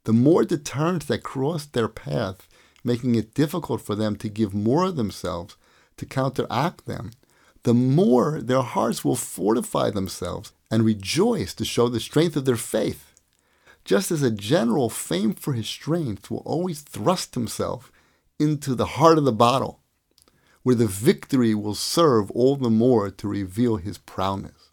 The 0.05 0.13
more 0.13 0.45
deterrents 0.45 1.07
that 1.07 1.23
cross 1.23 1.65
their 1.65 1.89
path, 1.89 2.47
making 2.83 3.15
it 3.15 3.33
difficult 3.33 3.81
for 3.81 3.95
them 3.95 4.15
to 4.17 4.29
give 4.29 4.53
more 4.53 4.85
of 4.85 4.95
themselves 4.95 5.57
to 5.97 6.05
counteract 6.05 6.85
them, 6.85 7.11
the 7.63 7.73
more 7.73 8.41
their 8.41 8.61
hearts 8.61 9.03
will 9.03 9.15
fortify 9.15 9.89
themselves 9.89 10.53
and 10.71 10.83
rejoice 10.85 11.53
to 11.55 11.65
show 11.65 11.89
the 11.89 11.99
strength 11.99 12.35
of 12.35 12.45
their 12.45 12.55
faith. 12.55 13.13
Just 13.83 14.11
as 14.11 14.21
a 14.21 14.31
general 14.31 14.89
famed 14.89 15.39
for 15.39 15.53
his 15.53 15.67
strength 15.67 16.29
will 16.29 16.43
always 16.45 16.81
thrust 16.81 17.33
himself 17.33 17.91
into 18.39 18.75
the 18.75 18.85
heart 18.85 19.17
of 19.17 19.25
the 19.25 19.31
battle, 19.31 19.81
where 20.63 20.75
the 20.75 20.87
victory 20.87 21.53
will 21.53 21.75
serve 21.75 22.31
all 22.31 22.55
the 22.55 22.69
more 22.69 23.09
to 23.09 23.27
reveal 23.27 23.77
his 23.77 23.97
prowess. 23.97 24.71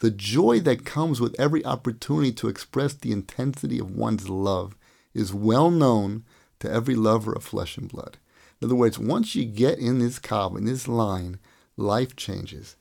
The 0.00 0.10
joy 0.10 0.60
that 0.60 0.84
comes 0.84 1.20
with 1.20 1.38
every 1.40 1.64
opportunity 1.64 2.32
to 2.32 2.48
express 2.48 2.92
the 2.92 3.12
intensity 3.12 3.78
of 3.78 3.96
one's 3.96 4.28
love 4.28 4.76
is 5.14 5.32
well 5.32 5.70
known 5.70 6.24
to 6.60 6.70
every 6.70 6.94
lover 6.94 7.32
of 7.32 7.44
flesh 7.44 7.78
and 7.78 7.88
blood. 7.88 8.18
In 8.60 8.66
other 8.66 8.74
words, 8.74 8.98
once 8.98 9.34
you 9.34 9.44
get 9.44 9.78
in 9.78 9.98
this 9.98 10.18
cob, 10.18 10.56
in 10.56 10.66
this 10.66 10.86
line, 10.86 11.38
life 11.76 12.16
changes. 12.16 12.76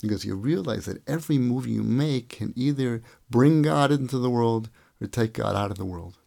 Because 0.00 0.24
you 0.24 0.36
realize 0.36 0.86
that 0.86 1.06
every 1.08 1.38
move 1.38 1.66
you 1.66 1.82
make 1.82 2.28
can 2.28 2.52
either 2.54 3.02
bring 3.28 3.62
God 3.62 3.90
into 3.90 4.18
the 4.18 4.30
world 4.30 4.70
or 5.00 5.06
take 5.08 5.32
God 5.32 5.56
out 5.56 5.70
of 5.70 5.78
the 5.78 5.84
world. 5.84 6.18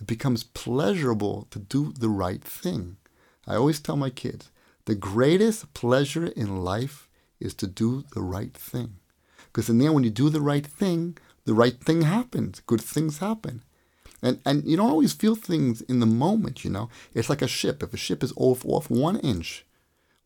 It 0.00 0.06
becomes 0.06 0.44
pleasurable 0.44 1.46
to 1.50 1.58
do 1.58 1.92
the 1.92 2.10
right 2.10 2.44
thing. 2.44 2.98
I 3.46 3.56
always 3.56 3.80
tell 3.80 3.96
my 3.96 4.10
kids 4.10 4.50
the 4.84 4.94
greatest 4.94 5.72
pleasure 5.74 6.26
in 6.26 6.62
life 6.62 7.08
is 7.40 7.54
to 7.54 7.66
do 7.66 8.04
the 8.14 8.22
right 8.22 8.54
thing. 8.54 8.96
Because 9.46 9.68
in 9.68 9.78
the 9.78 9.86
end, 9.86 9.94
when 9.94 10.04
you 10.04 10.10
do 10.10 10.28
the 10.28 10.40
right 10.40 10.66
thing, 10.66 11.16
the 11.44 11.54
right 11.54 11.80
thing 11.80 12.02
happens. 12.02 12.60
Good 12.66 12.80
things 12.80 13.18
happen. 13.18 13.62
And, 14.22 14.40
and 14.44 14.64
you 14.64 14.76
don't 14.76 14.90
always 14.90 15.12
feel 15.12 15.34
things 15.34 15.80
in 15.82 16.00
the 16.00 16.06
moment, 16.06 16.64
you 16.64 16.70
know. 16.70 16.88
It's 17.14 17.28
like 17.30 17.42
a 17.42 17.48
ship. 17.48 17.82
If 17.82 17.94
a 17.94 17.96
ship 17.96 18.22
is 18.22 18.32
off, 18.36 18.64
off 18.64 18.90
one 18.90 19.18
inch, 19.20 19.64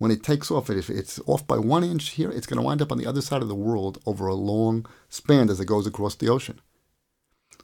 when 0.01 0.11
it 0.11 0.23
takes 0.23 0.51
off, 0.51 0.71
if 0.71 0.89
it's 0.89 1.21
off 1.27 1.47
by 1.47 1.59
one 1.59 1.85
inch 1.85 2.13
here, 2.13 2.31
it's 2.31 2.47
going 2.47 2.57
to 2.57 2.65
wind 2.65 2.81
up 2.81 2.91
on 2.91 2.97
the 2.97 3.05
other 3.05 3.21
side 3.21 3.43
of 3.43 3.49
the 3.49 3.55
world 3.55 4.01
over 4.07 4.27
a 4.27 4.35
long 4.35 4.87
span 5.11 5.51
as 5.51 5.61
it 5.61 5.67
goes 5.67 5.87
across 5.87 6.15
the 6.15 6.31
ocean. 6.31 6.59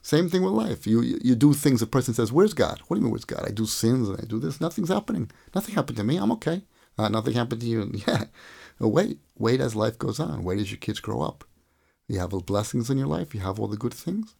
Same 0.03 0.29
thing 0.29 0.43
with 0.43 0.53
life. 0.53 0.85
You, 0.85 1.01
you, 1.01 1.33
do 1.33 1.55
things, 1.55 1.81
a 1.81 1.87
person 1.87 2.13
says, 2.13 2.31
Where's 2.31 2.53
God? 2.53 2.79
What 2.81 2.95
do 2.95 2.99
you 2.99 3.05
mean, 3.05 3.11
where's 3.11 3.25
God? 3.25 3.43
I 3.43 3.49
do 3.49 3.65
sins 3.65 4.07
and 4.07 4.19
I 4.21 4.25
do 4.25 4.37
this. 4.37 4.61
Nothing's 4.61 4.89
happening. 4.89 5.31
Nothing 5.55 5.73
happened 5.73 5.97
to 5.97 6.03
me. 6.03 6.17
I'm 6.17 6.31
okay. 6.33 6.61
Uh, 6.95 7.09
nothing 7.09 7.33
happened 7.33 7.61
to 7.61 7.67
you. 7.67 7.91
Yeah. 8.07 8.25
wait. 8.79 9.17
Wait 9.39 9.59
as 9.59 9.75
life 9.75 9.97
goes 9.97 10.19
on. 10.19 10.43
Wait 10.43 10.59
as 10.59 10.69
your 10.69 10.77
kids 10.77 10.99
grow 10.99 11.23
up. 11.23 11.43
You 12.07 12.19
have 12.19 12.29
the 12.29 12.37
blessings 12.37 12.91
in 12.91 12.99
your 12.99 13.07
life. 13.07 13.33
You 13.33 13.41
have 13.41 13.59
all 13.59 13.67
the 13.67 13.77
good 13.77 13.95
things. 13.95 14.35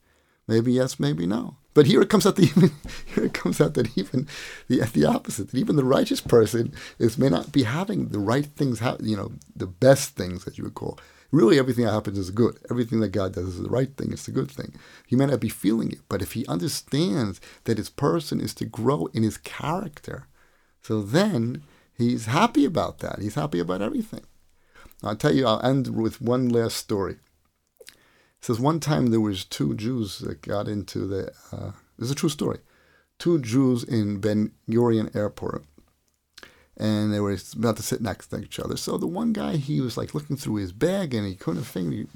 Maybe 0.47 0.71
yes, 0.71 0.99
maybe 0.99 1.25
no. 1.25 1.57
But 1.73 1.85
here 1.87 2.01
it 2.01 2.09
comes 2.09 2.25
out 2.25 2.37
that 2.37 2.45
even 2.57 2.71
here 3.05 3.25
it 3.25 3.33
comes 3.33 3.59
out 3.61 3.73
that 3.75 3.97
even 3.97 4.27
the 4.67 4.79
the 4.93 5.05
opposite. 5.05 5.51
That 5.51 5.59
even 5.59 5.75
the 5.75 5.83
righteous 5.83 6.21
person 6.21 6.73
is 6.97 7.17
may 7.17 7.29
not 7.29 7.51
be 7.51 7.63
having 7.63 8.09
the 8.09 8.19
right 8.19 8.45
things. 8.45 8.81
You 9.01 9.17
know, 9.17 9.31
the 9.55 9.67
best 9.67 10.15
things 10.15 10.45
that 10.45 10.57
you 10.57 10.63
would 10.63 10.75
call. 10.75 10.99
Really, 11.29 11.59
everything 11.59 11.83
that 11.83 11.91
happens 11.91 12.17
is 12.17 12.31
good. 12.31 12.57
Everything 12.71 13.01
that 13.01 13.09
God 13.09 13.33
does 13.33 13.47
is 13.47 13.61
the 13.61 13.69
right 13.69 13.93
thing. 13.97 14.13
It's 14.13 14.25
the 14.25 14.31
good 14.31 14.49
thing. 14.49 14.73
He 15.05 15.17
may 15.17 15.25
not 15.25 15.41
be 15.41 15.49
feeling 15.49 15.91
it, 15.91 15.99
but 16.07 16.21
if 16.21 16.31
he 16.31 16.45
understands 16.47 17.41
that 17.65 17.77
his 17.77 17.89
person 17.89 18.39
is 18.39 18.53
to 18.55 18.65
grow 18.65 19.07
in 19.07 19.23
his 19.23 19.37
character, 19.37 20.27
so 20.81 21.01
then 21.01 21.63
he's 21.97 22.27
happy 22.27 22.63
about 22.63 22.99
that. 22.99 23.19
He's 23.19 23.35
happy 23.35 23.59
about 23.59 23.81
everything. 23.81 24.23
I'll 25.03 25.17
tell 25.17 25.35
you. 25.35 25.45
I'll 25.45 25.61
end 25.61 25.95
with 25.95 26.21
one 26.21 26.47
last 26.47 26.77
story 26.77 27.17
says 28.41 28.59
one 28.59 28.79
time 28.79 29.07
there 29.07 29.19
was 29.19 29.45
two 29.45 29.75
Jews 29.75 30.19
that 30.19 30.41
got 30.41 30.67
into 30.67 31.07
the. 31.07 31.31
Uh, 31.51 31.71
this 31.97 32.05
is 32.05 32.11
a 32.11 32.15
true 32.15 32.29
story. 32.29 32.59
Two 33.19 33.39
Jews 33.39 33.83
in 33.83 34.19
Ben 34.19 34.51
Gurion 34.69 35.15
Airport, 35.15 35.63
and 36.77 37.11
they 37.11 37.19
were 37.19 37.35
about 37.55 37.77
to 37.77 37.83
sit 37.83 38.01
next 38.01 38.27
to 38.27 38.39
each 38.39 38.59
other. 38.59 38.77
So 38.77 38.97
the 38.97 39.07
one 39.07 39.33
guy 39.33 39.57
he 39.57 39.81
was 39.81 39.97
like 39.97 40.13
looking 40.13 40.37
through 40.37 40.55
his 40.55 40.71
bag 40.71 41.13
and 41.13 41.27
he 41.27 41.35
couldn't 41.35 41.63
find. 41.63 42.07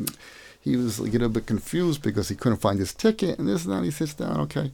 He, 0.63 0.75
was 0.75 0.99
like, 0.99 1.13
a 1.15 1.29
bit 1.29 1.47
confused 1.47 2.03
because 2.03 2.29
he 2.29 2.35
couldn't 2.35 2.59
find 2.61 2.77
his 2.77 2.93
ticket 2.93 3.39
and 3.39 3.47
this 3.47 3.65
and 3.65 3.73
that. 3.73 3.83
He 3.83 3.89
sits 3.89 4.13
down. 4.13 4.39
Okay. 4.41 4.71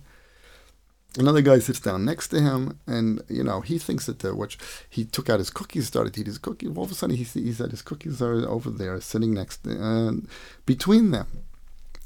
Another 1.17 1.41
guy 1.41 1.58
sits 1.58 1.80
down 1.80 2.06
next 2.06 2.27
to 2.27 2.39
him, 2.39 2.80
and 2.86 3.23
you 3.27 3.43
know 3.43 3.62
he 3.62 3.80
thinks 3.80 4.06
that 4.06 4.19
the 4.19 4.36
which 4.36 4.58
he 4.88 5.03
took 5.03 5.30
out 5.30 5.39
his 5.39 5.49
cookies, 5.49 5.88
started 5.88 6.13
to 6.13 6.21
eat 6.21 6.27
his 6.27 6.38
cookies. 6.38 6.69
All 6.75 6.84
of 6.84 6.91
a 6.91 6.93
sudden, 6.93 7.15
he 7.15 7.23
sees 7.23 7.58
that 7.58 7.71
his 7.71 7.82
cookies 7.82 8.21
are 8.21 8.47
over 8.47 8.69
there, 8.69 9.01
sitting 9.01 9.34
next 9.34 9.63
to, 9.63 9.82
uh, 9.82 10.12
between 10.65 11.10
them, 11.10 11.27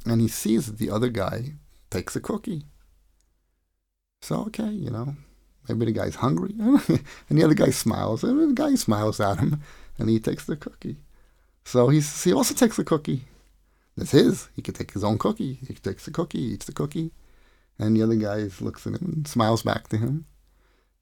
and 0.06 0.22
he 0.22 0.30
sees 0.30 0.68
that 0.68 0.78
the 0.78 0.90
other 0.90 1.10
guy 1.10 1.56
takes 1.90 2.16
a 2.16 2.22
cookie. 2.22 2.64
So 4.22 4.44
okay, 4.48 4.70
you 4.70 4.90
know, 4.90 5.16
maybe 5.68 5.86
the 5.86 5.92
guy's 5.92 6.16
hungry, 6.16 6.56
and 6.60 7.38
the 7.38 7.44
other 7.44 7.54
guy 7.54 7.72
smiles, 7.72 8.24
and 8.24 8.52
the 8.52 8.54
guy 8.54 8.76
smiles 8.76 9.20
at 9.20 9.40
him, 9.40 9.62
and 9.98 10.10
he 10.10 10.20
takes 10.20 10.46
the 10.46 10.56
cookie. 10.56 10.98
So 11.66 11.90
he 11.90 12.00
he 12.00 12.32
also 12.32 12.54
takes 12.54 12.78
the 12.78 12.86
cookie. 12.86 13.26
That's 13.98 14.12
his. 14.12 14.48
He 14.56 14.62
could 14.62 14.76
take 14.76 14.94
his 14.94 15.04
own 15.04 15.18
cookie. 15.18 15.60
He 15.68 15.74
takes 15.74 16.06
the 16.06 16.12
cookie, 16.12 16.40
eats 16.40 16.66
the 16.66 16.72
cookie. 16.72 17.12
And 17.82 17.98
the 17.98 18.04
other 18.04 18.16
guy 18.16 18.48
looks 18.62 18.86
at 18.86 18.94
him 18.94 19.14
and 19.14 19.28
smiles 19.28 19.64
back 19.64 19.88
to 19.88 19.98
him. 19.98 20.26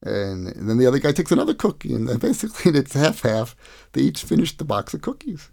And, 0.02 0.48
then 0.48 0.78
the 0.78 0.88
other 0.88 0.98
guy 0.98 1.12
takes 1.12 1.32
another 1.32 1.54
cookie, 1.54 1.94
and 1.94 2.20
basically 2.22 2.72
it's 2.72 2.94
half 2.94 3.22
half. 3.22 3.56
They 3.92 4.02
each 4.02 4.24
finish 4.24 4.56
the 4.56 4.64
box 4.64 4.94
of 4.94 5.02
cookies. 5.02 5.50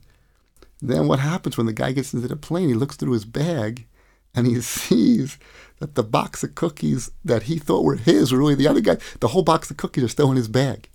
Then 0.81 1.09
what 1.09 1.19
happens 1.19 1.57
when 1.57 1.67
the 1.67 1.73
guy 1.73 1.91
gets 1.91 2.15
into 2.15 2.29
the 2.29 2.37
plane? 2.37 2.69
He 2.69 2.75
looks 2.75 2.97
through 2.97 3.13
his 3.13 3.25
bag 3.25 3.87
and 4.37 4.47
he 4.47 4.61
sees 4.61 5.37
that 5.81 5.97
the 5.97 6.05
box 6.05 6.45
of 6.45 6.55
cookies 6.55 7.11
that 7.25 7.45
he 7.45 7.59
thought 7.59 7.85
were 7.85 7.97
his 7.97 8.31
were 8.31 8.39
really 8.39 8.55
the 8.55 8.69
other 8.69 8.81
guy. 8.81 8.99
The 9.19 9.29
whole 9.29 9.43
box 9.43 9.71
of 9.71 9.79
cookies 9.79 10.05
are 10.05 10.09
still 10.09 10.31
in 10.31 10.37
his 10.37 10.49
bag. 10.49 10.89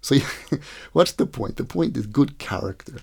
So, 0.00 0.16
what's 0.92 1.12
the 1.12 1.26
point? 1.26 1.58
The 1.58 1.64
point 1.64 1.96
is 1.96 2.06
good 2.06 2.38
character. 2.38 2.96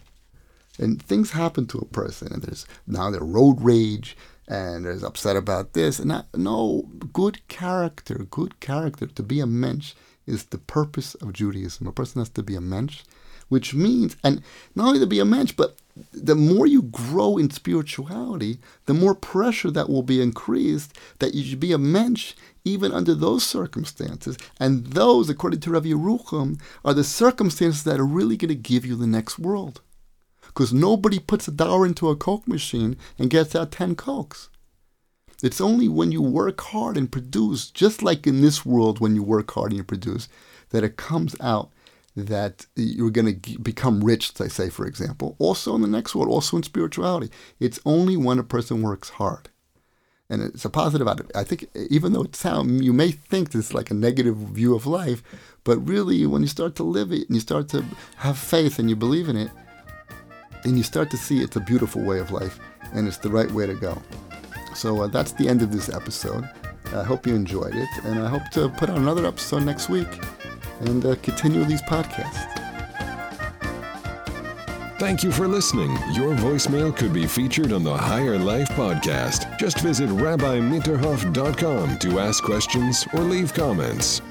And 0.78 1.02
things 1.02 1.32
happen 1.32 1.66
to 1.68 1.78
a 1.78 1.86
person, 1.86 2.32
and 2.32 2.42
there's 2.42 2.66
now 2.88 3.10
there's 3.10 3.24
road 3.24 3.62
rage, 3.62 4.18
and 4.50 4.88
is 4.88 5.04
upset 5.04 5.36
about 5.36 5.74
this 5.74 6.00
and 6.00 6.10
that. 6.10 6.26
No, 6.36 6.90
good 7.14 7.48
character, 7.48 8.26
good 8.30 8.60
character. 8.60 9.06
To 9.06 9.24
be 9.24 9.40
a 9.40 9.46
mensch 9.46 9.94
is 10.26 10.46
the 10.46 10.58
purpose 10.58 11.14
of 11.16 11.34
Judaism. 11.34 11.86
A 11.88 11.92
person 11.92 12.20
has 12.20 12.30
to 12.30 12.44
be 12.44 12.56
a 12.56 12.62
mensch, 12.62 13.04
which 13.48 13.76
means, 13.76 14.18
and 14.24 14.42
not 14.74 14.88
only 14.88 15.00
to 15.00 15.08
be 15.08 15.20
a 15.20 15.26
mensch, 15.26 15.54
but 15.56 15.78
the 16.12 16.36
more 16.36 16.66
you 16.66 16.82
grow 16.82 17.38
in 17.38 17.52
spirituality, 17.52 18.60
the 18.86 18.94
more 18.94 19.14
pressure 19.14 19.70
that 19.70 19.90
will 19.90 20.04
be 20.04 20.22
increased 20.22 20.98
that 21.20 21.36
you 21.36 21.44
should 21.44 21.60
be 21.60 21.74
a 21.74 21.78
mensch 21.78 22.34
even 22.66 22.92
under 22.92 23.14
those 23.14 23.44
circumstances. 23.44 24.38
And 24.60 24.88
those, 24.88 25.30
according 25.30 25.60
to 25.62 25.72
Rav 25.72 25.84
Yerucham, 25.84 26.60
are 26.84 26.94
the 26.94 27.04
circumstances 27.04 27.84
that 27.84 28.00
are 28.00 28.06
really 28.06 28.38
going 28.38 28.50
to 28.50 28.56
give 28.56 28.86
you 28.86 28.96
the 28.96 29.08
next 29.08 29.38
world 29.38 29.82
because 30.60 30.74
nobody 30.74 31.20
puts 31.20 31.48
a 31.48 31.54
dollar 31.54 31.86
into 31.86 32.10
a 32.10 32.18
Coke 32.18 32.46
machine 32.46 32.98
and 33.18 33.30
gets 33.30 33.56
out 33.56 33.72
10 33.72 33.96
Cokes. 33.96 34.50
It's 35.42 35.62
only 35.62 35.88
when 35.88 36.12
you 36.12 36.22
work 36.22 36.60
hard 36.60 36.98
and 36.98 37.10
produce, 37.10 37.72
just 37.72 38.04
like 38.04 38.28
in 38.28 38.42
this 38.42 38.66
world 38.66 39.00
when 39.00 39.16
you 39.16 39.24
work 39.24 39.50
hard 39.52 39.72
and 39.72 39.78
you 39.78 39.86
produce, 39.86 40.28
that 40.72 40.84
it 40.84 40.98
comes 40.98 41.34
out 41.40 41.72
that 42.14 42.66
you're 42.76 43.10
going 43.10 43.40
to 43.40 43.58
become 43.60 44.04
rich, 44.04 44.34
I 44.42 44.50
say, 44.50 44.70
for 44.70 44.86
example. 44.86 45.38
Also 45.40 45.76
in 45.76 45.82
the 45.82 45.88
next 45.88 46.14
world, 46.14 46.28
also 46.28 46.58
in 46.58 46.64
spirituality. 46.64 47.32
It's 47.62 47.80
only 47.86 48.18
when 48.18 48.38
a 48.38 48.44
person 48.44 48.82
works 48.82 49.12
hard. 49.12 49.48
And 50.30 50.42
it's 50.42 50.66
a 50.66 50.70
positive 50.70 51.08
attitude. 51.08 51.32
I 51.36 51.46
think, 51.46 51.70
even 51.90 52.12
though 52.12 52.24
it 52.24 52.36
sounds, 52.36 52.82
you 52.84 52.92
may 52.92 53.12
think 53.12 53.52
this 53.52 53.68
is 53.68 53.74
like 53.74 53.92
a 53.92 53.94
negative 53.94 54.36
view 54.36 54.76
of 54.76 54.86
life, 54.86 55.24
but 55.64 55.78
really, 55.78 56.26
when 56.26 56.42
you 56.42 56.50
start 56.50 56.76
to 56.76 56.84
live 56.84 57.14
it 57.14 57.28
and 57.28 57.36
you 57.38 57.40
start 57.40 57.70
to 57.70 57.86
have 58.18 58.38
faith 58.38 58.78
and 58.78 58.90
you 58.90 58.98
believe 58.98 59.30
in 59.30 59.38
it, 59.38 59.52
and 60.64 60.78
you 60.78 60.84
start 60.84 61.10
to 61.12 61.18
see 61.18 61.42
it's 61.42 61.56
a 61.56 61.62
beautiful 61.62 62.02
way 62.02 62.20
of 62.20 62.32
life 62.32 62.60
and 62.94 63.08
it's 63.08 63.18
the 63.18 63.30
right 63.30 63.50
way 63.52 63.66
to 63.66 63.76
go. 63.76 64.02
So 64.76 65.02
uh, 65.02 65.08
that's 65.08 65.32
the 65.34 65.48
end 65.48 65.62
of 65.62 65.72
this 65.72 65.90
episode. 65.90 66.50
I 66.94 67.04
hope 67.04 67.28
you 67.28 67.36
enjoyed 67.36 67.76
it, 67.76 67.90
and 68.04 68.20
I 68.20 68.30
hope 68.30 68.50
to 68.54 68.70
put 68.70 68.90
out 68.90 68.98
another 68.98 69.26
episode 69.26 69.64
next 69.64 69.90
week 69.90 70.08
and 70.82 71.06
uh, 71.06 71.16
continue 71.22 71.64
these 71.64 71.82
podcasts. 71.84 72.56
Thank 75.00 75.24
you 75.24 75.32
for 75.32 75.48
listening. 75.48 75.92
Your 76.12 76.34
voicemail 76.36 76.96
could 76.96 77.14
be 77.14 77.26
featured 77.26 77.72
on 77.72 77.84
the 77.84 77.96
Higher 77.96 78.38
Life 78.38 78.68
podcast. 78.70 79.58
Just 79.58 79.80
visit 79.80 80.10
rabbimitterhoff.com 80.10 82.00
to 82.00 82.20
ask 82.20 82.44
questions 82.44 83.08
or 83.14 83.22
leave 83.22 83.54
comments. 83.54 84.22